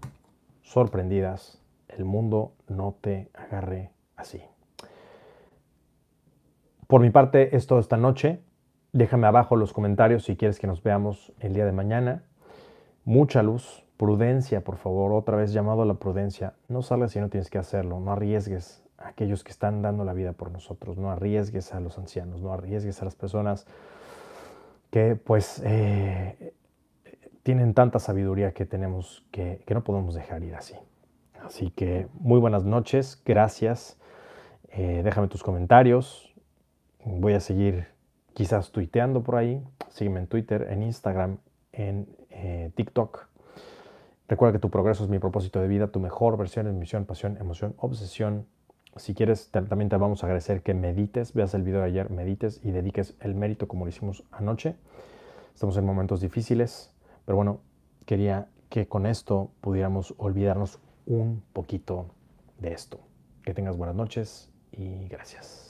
[0.62, 4.42] sorprendidas, el mundo no te agarre así.
[6.86, 8.40] Por mi parte es todo esta noche.
[8.92, 12.24] Déjame abajo los comentarios si quieres que nos veamos el día de mañana.
[13.04, 16.54] Mucha luz, prudencia, por favor, otra vez llamado a la prudencia.
[16.68, 20.14] No salgas si no tienes que hacerlo, no arriesgues a aquellos que están dando la
[20.14, 23.66] vida por nosotros, no arriesgues a los ancianos, no arriesgues a las personas
[24.90, 26.54] que pues eh,
[27.42, 30.76] tienen tanta sabiduría que tenemos que, que, no podemos dejar ir así.
[31.44, 33.98] Así que muy buenas noches, gracias.
[34.70, 36.34] Eh, déjame tus comentarios.
[37.04, 37.88] Voy a seguir
[38.32, 39.62] quizás tuiteando por ahí.
[39.90, 41.36] Sígueme en Twitter, en Instagram,
[41.72, 43.29] en eh, TikTok.
[44.30, 47.36] Recuerda que tu progreso es mi propósito de vida, tu mejor versión es misión, pasión,
[47.38, 48.46] emoción, obsesión.
[48.94, 52.60] Si quieres, también te vamos a agradecer que medites, veas el video de ayer, medites
[52.62, 54.76] y dediques el mérito como lo hicimos anoche.
[55.52, 56.94] Estamos en momentos difíciles,
[57.24, 57.60] pero bueno,
[58.06, 62.06] quería que con esto pudiéramos olvidarnos un poquito
[62.60, 63.00] de esto.
[63.42, 65.69] Que tengas buenas noches y gracias.